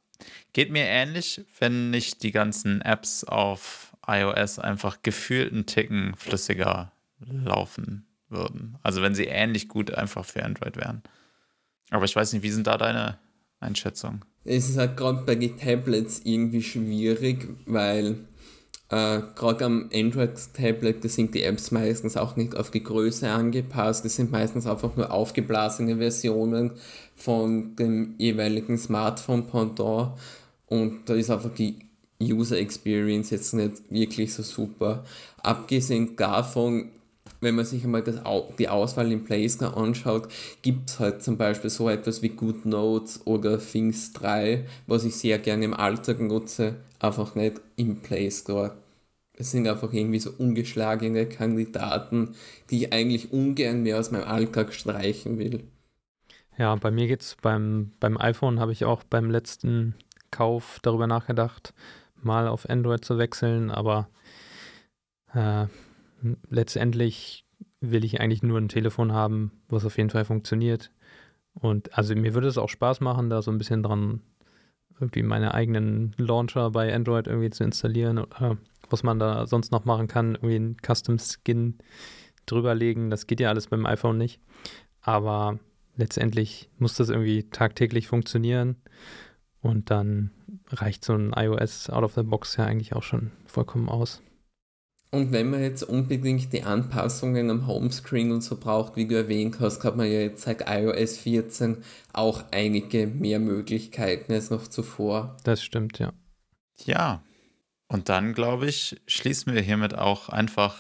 geht 0.52 0.70
mir 0.70 0.84
ähnlich, 0.84 1.44
wenn 1.58 1.90
nicht 1.90 2.22
die 2.22 2.32
ganzen 2.32 2.80
Apps 2.80 3.24
auf 3.24 3.96
iOS 4.06 4.58
einfach 4.58 5.02
gefühlt 5.02 5.52
einen 5.52 5.66
Ticken 5.66 6.14
flüssiger 6.16 6.92
laufen 7.20 8.06
würden. 8.28 8.78
Also 8.82 9.02
wenn 9.02 9.14
sie 9.14 9.24
ähnlich 9.24 9.68
gut 9.68 9.92
einfach 9.94 10.24
für 10.24 10.44
Android 10.44 10.76
wären. 10.76 11.02
Aber 11.90 12.04
ich 12.04 12.14
weiß 12.14 12.32
nicht, 12.32 12.42
wie 12.42 12.50
sind 12.50 12.66
da 12.66 12.76
deine 12.76 13.18
Einschätzungen? 13.60 14.24
Es 14.44 14.68
ist 14.68 14.78
halt 14.78 14.96
gerade 14.96 15.22
bei 15.24 15.34
den 15.34 15.56
Tablets 15.56 16.22
irgendwie 16.24 16.62
schwierig, 16.62 17.48
weil 17.66 18.28
äh, 18.90 19.20
gerade 19.34 19.64
am 19.66 19.90
Android-Tablet, 19.92 21.10
sind 21.10 21.34
die 21.34 21.42
Apps 21.42 21.70
meistens 21.70 22.16
auch 22.16 22.36
nicht 22.36 22.56
auf 22.56 22.70
die 22.70 22.82
Größe 22.82 23.28
angepasst. 23.28 24.04
Das 24.04 24.16
sind 24.16 24.30
meistens 24.30 24.66
einfach 24.66 24.96
nur 24.96 25.12
aufgeblasene 25.12 25.98
Versionen 25.98 26.72
von 27.14 27.76
dem 27.76 28.14
jeweiligen 28.18 28.78
Smartphone-Pendant. 28.78 30.12
Und 30.66 31.08
da 31.08 31.14
ist 31.14 31.30
einfach 31.30 31.54
die 31.54 31.80
User 32.20 32.58
Experience 32.58 33.30
jetzt 33.30 33.54
nicht 33.54 33.90
wirklich 33.90 34.32
so 34.32 34.42
super. 34.42 35.04
Abgesehen 35.42 36.16
davon 36.16 36.90
wenn 37.40 37.54
man 37.54 37.64
sich 37.64 37.84
einmal 37.84 38.02
das, 38.02 38.16
die 38.58 38.68
Auswahl 38.68 39.10
im 39.12 39.24
Play 39.24 39.48
Store 39.48 39.76
anschaut, 39.76 40.28
gibt 40.62 40.90
es 40.90 41.00
halt 41.00 41.22
zum 41.22 41.36
Beispiel 41.36 41.70
so 41.70 41.88
etwas 41.88 42.22
wie 42.22 42.30
Good 42.30 42.66
Notes 42.66 43.26
oder 43.26 43.58
Things 43.58 44.12
3, 44.12 44.64
was 44.86 45.04
ich 45.04 45.16
sehr 45.16 45.38
gerne 45.38 45.64
im 45.64 45.74
Alltag 45.74 46.20
nutze, 46.20 46.76
einfach 46.98 47.34
nicht 47.34 47.60
im 47.76 48.00
Play 48.00 48.30
Store. 48.30 48.76
Es 49.34 49.52
sind 49.52 49.68
einfach 49.68 49.92
irgendwie 49.92 50.18
so 50.18 50.32
ungeschlagene 50.36 51.26
Kandidaten, 51.26 52.34
die 52.70 52.84
ich 52.84 52.92
eigentlich 52.92 53.32
ungern 53.32 53.82
mehr 53.84 54.00
aus 54.00 54.10
meinem 54.10 54.26
Alltag 54.26 54.74
streichen 54.74 55.38
will. 55.38 55.62
Ja, 56.56 56.74
bei 56.74 56.90
mir 56.90 57.06
geht 57.06 57.22
es 57.22 57.36
beim, 57.40 57.92
beim 58.00 58.18
iPhone, 58.18 58.58
habe 58.58 58.72
ich 58.72 58.84
auch 58.84 59.04
beim 59.04 59.30
letzten 59.30 59.94
Kauf 60.32 60.80
darüber 60.82 61.06
nachgedacht, 61.06 61.72
mal 62.20 62.48
auf 62.48 62.68
Android 62.68 63.04
zu 63.04 63.16
wechseln, 63.16 63.70
aber 63.70 64.08
äh, 65.34 65.66
letztendlich 66.48 67.44
will 67.80 68.04
ich 68.04 68.20
eigentlich 68.20 68.42
nur 68.42 68.58
ein 68.58 68.68
Telefon 68.68 69.12
haben, 69.12 69.52
was 69.68 69.84
auf 69.84 69.96
jeden 69.96 70.10
Fall 70.10 70.24
funktioniert. 70.24 70.90
Und 71.54 71.96
also 71.96 72.14
mir 72.14 72.34
würde 72.34 72.48
es 72.48 72.58
auch 72.58 72.68
Spaß 72.68 73.00
machen, 73.00 73.30
da 73.30 73.42
so 73.42 73.50
ein 73.50 73.58
bisschen 73.58 73.82
dran, 73.82 74.20
irgendwie 75.00 75.22
meine 75.22 75.54
eigenen 75.54 76.14
Launcher 76.16 76.70
bei 76.70 76.92
Android 76.92 77.26
irgendwie 77.26 77.50
zu 77.50 77.64
installieren 77.64 78.18
oder 78.18 78.58
was 78.90 79.02
man 79.02 79.18
da 79.18 79.46
sonst 79.46 79.70
noch 79.70 79.84
machen 79.84 80.08
kann, 80.08 80.34
irgendwie 80.34 80.56
einen 80.56 80.76
Custom 80.84 81.18
Skin 81.18 81.78
drüberlegen. 82.46 83.10
Das 83.10 83.26
geht 83.26 83.40
ja 83.40 83.48
alles 83.50 83.66
beim 83.66 83.86
iPhone 83.86 84.18
nicht. 84.18 84.40
Aber 85.02 85.58
letztendlich 85.96 86.70
muss 86.78 86.94
das 86.94 87.10
irgendwie 87.10 87.44
tagtäglich 87.44 88.08
funktionieren. 88.08 88.76
Und 89.60 89.90
dann 89.90 90.30
reicht 90.68 91.04
so 91.04 91.14
ein 91.14 91.32
iOS 91.34 91.90
out 91.90 92.04
of 92.04 92.14
the 92.14 92.22
box 92.22 92.56
ja 92.56 92.64
eigentlich 92.64 92.94
auch 92.94 93.02
schon 93.02 93.32
vollkommen 93.46 93.88
aus. 93.88 94.22
Und 95.10 95.32
wenn 95.32 95.50
man 95.50 95.62
jetzt 95.62 95.82
unbedingt 95.82 96.52
die 96.52 96.64
Anpassungen 96.64 97.50
am 97.50 97.66
Homescreen 97.66 98.30
und 98.30 98.42
so 98.42 98.58
braucht, 98.58 98.96
wie 98.96 99.06
du 99.06 99.16
erwähnt 99.16 99.58
hast, 99.58 99.82
hat 99.84 99.96
man 99.96 100.06
ja 100.06 100.20
jetzt 100.20 100.42
seit 100.42 100.68
iOS 100.68 101.16
14 101.16 101.78
auch 102.12 102.44
einige 102.50 103.06
mehr 103.06 103.38
Möglichkeiten 103.38 104.32
als 104.32 104.50
noch 104.50 104.68
zuvor. 104.68 105.36
Das 105.44 105.62
stimmt, 105.62 105.98
ja. 105.98 106.12
Ja, 106.84 107.22
und 107.88 108.10
dann 108.10 108.34
glaube 108.34 108.66
ich, 108.66 109.00
schließen 109.06 109.54
wir 109.54 109.62
hiermit 109.62 109.94
auch 109.96 110.28
einfach 110.28 110.76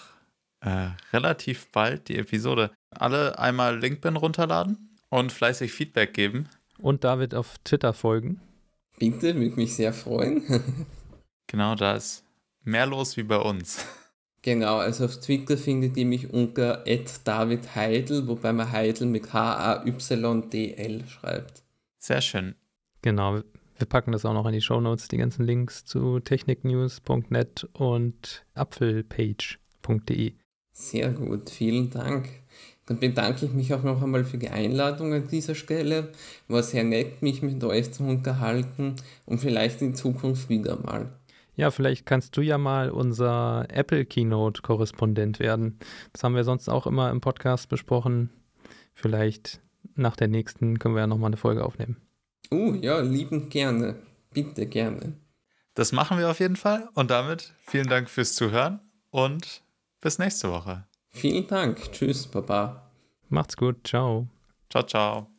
äh, 0.60 0.90
relativ 1.12 1.68
bald 1.72 2.08
die 2.08 2.18
Episode. 2.18 2.70
Alle 2.90 3.38
einmal 3.38 3.78
LinkedIn 3.78 4.16
runterladen 4.16 4.96
und 5.08 5.32
fleißig 5.32 5.72
Feedback 5.72 6.12
geben. 6.12 6.48
Und 6.80 7.04
David 7.04 7.34
auf 7.34 7.56
Twitter 7.64 7.94
folgen. 7.94 8.40
Bitte, 8.98 9.34
würde 9.36 9.56
mich 9.56 9.74
sehr 9.74 9.92
freuen. 9.92 10.42
genau, 11.46 11.74
da 11.74 11.94
ist 11.94 12.24
mehr 12.62 12.86
los 12.86 13.16
wie 13.16 13.22
bei 13.22 13.38
uns. 13.38 13.84
Genau, 14.42 14.76
also 14.76 15.04
auf 15.04 15.18
Twitter 15.18 15.56
findet 15.56 15.96
ihr 15.96 16.06
mich 16.06 16.32
unter 16.32 16.84
David 17.24 17.74
Heidel, 17.74 18.28
wobei 18.28 18.52
man 18.52 18.70
Heidel 18.70 19.08
mit 19.08 19.32
H-A-Y-D-L 19.32 21.06
schreibt. 21.06 21.62
Sehr 21.98 22.20
schön. 22.20 22.54
Genau, 23.02 23.40
wir 23.78 23.86
packen 23.86 24.12
das 24.12 24.24
auch 24.24 24.32
noch 24.32 24.46
in 24.46 24.52
die 24.52 24.60
Show 24.60 24.80
Notes, 24.80 25.08
die 25.08 25.18
ganzen 25.18 25.44
Links 25.44 25.84
zu 25.84 26.20
techniknews.net 26.20 27.68
und 27.72 28.44
apfelpage.de. 28.54 30.32
Sehr 30.72 31.10
gut, 31.10 31.50
vielen 31.50 31.90
Dank. 31.90 32.28
Dann 32.86 33.00
bedanke 33.00 33.44
ich 33.44 33.52
mich 33.52 33.74
auch 33.74 33.82
noch 33.82 34.02
einmal 34.02 34.24
für 34.24 34.38
die 34.38 34.48
Einladung 34.48 35.12
an 35.12 35.28
dieser 35.28 35.54
Stelle. 35.54 36.12
War 36.46 36.62
sehr 36.62 36.84
nett, 36.84 37.20
mich 37.22 37.42
mit 37.42 37.62
euch 37.64 37.92
zu 37.92 38.04
unterhalten 38.04 38.94
und 39.26 39.40
vielleicht 39.40 39.82
in 39.82 39.94
Zukunft 39.94 40.48
wieder 40.48 40.76
mal. 40.76 41.17
Ja, 41.58 41.72
vielleicht 41.72 42.06
kannst 42.06 42.36
du 42.36 42.40
ja 42.40 42.56
mal 42.56 42.88
unser 42.88 43.66
Apple 43.68 44.04
Keynote-Korrespondent 44.04 45.40
werden. 45.40 45.80
Das 46.12 46.22
haben 46.22 46.36
wir 46.36 46.44
sonst 46.44 46.68
auch 46.68 46.86
immer 46.86 47.10
im 47.10 47.20
Podcast 47.20 47.68
besprochen. 47.68 48.30
Vielleicht 48.94 49.60
nach 49.96 50.14
der 50.14 50.28
nächsten 50.28 50.78
können 50.78 50.94
wir 50.94 51.00
ja 51.00 51.06
nochmal 51.08 51.30
eine 51.30 51.36
Folge 51.36 51.64
aufnehmen. 51.64 51.96
Uh, 52.52 52.76
ja, 52.76 53.00
liebend 53.00 53.50
gerne. 53.50 53.96
Bitte 54.32 54.66
gerne. 54.66 55.14
Das 55.74 55.90
machen 55.90 56.18
wir 56.18 56.30
auf 56.30 56.38
jeden 56.38 56.54
Fall. 56.54 56.88
Und 56.94 57.10
damit 57.10 57.54
vielen 57.58 57.88
Dank 57.88 58.08
fürs 58.08 58.36
Zuhören 58.36 58.78
und 59.10 59.64
bis 60.00 60.20
nächste 60.20 60.52
Woche. 60.52 60.86
Vielen 61.08 61.48
Dank. 61.48 61.90
Tschüss, 61.90 62.28
Papa. 62.28 62.88
Macht's 63.30 63.56
gut. 63.56 63.84
Ciao. 63.84 64.28
Ciao, 64.70 64.84
ciao. 64.84 65.37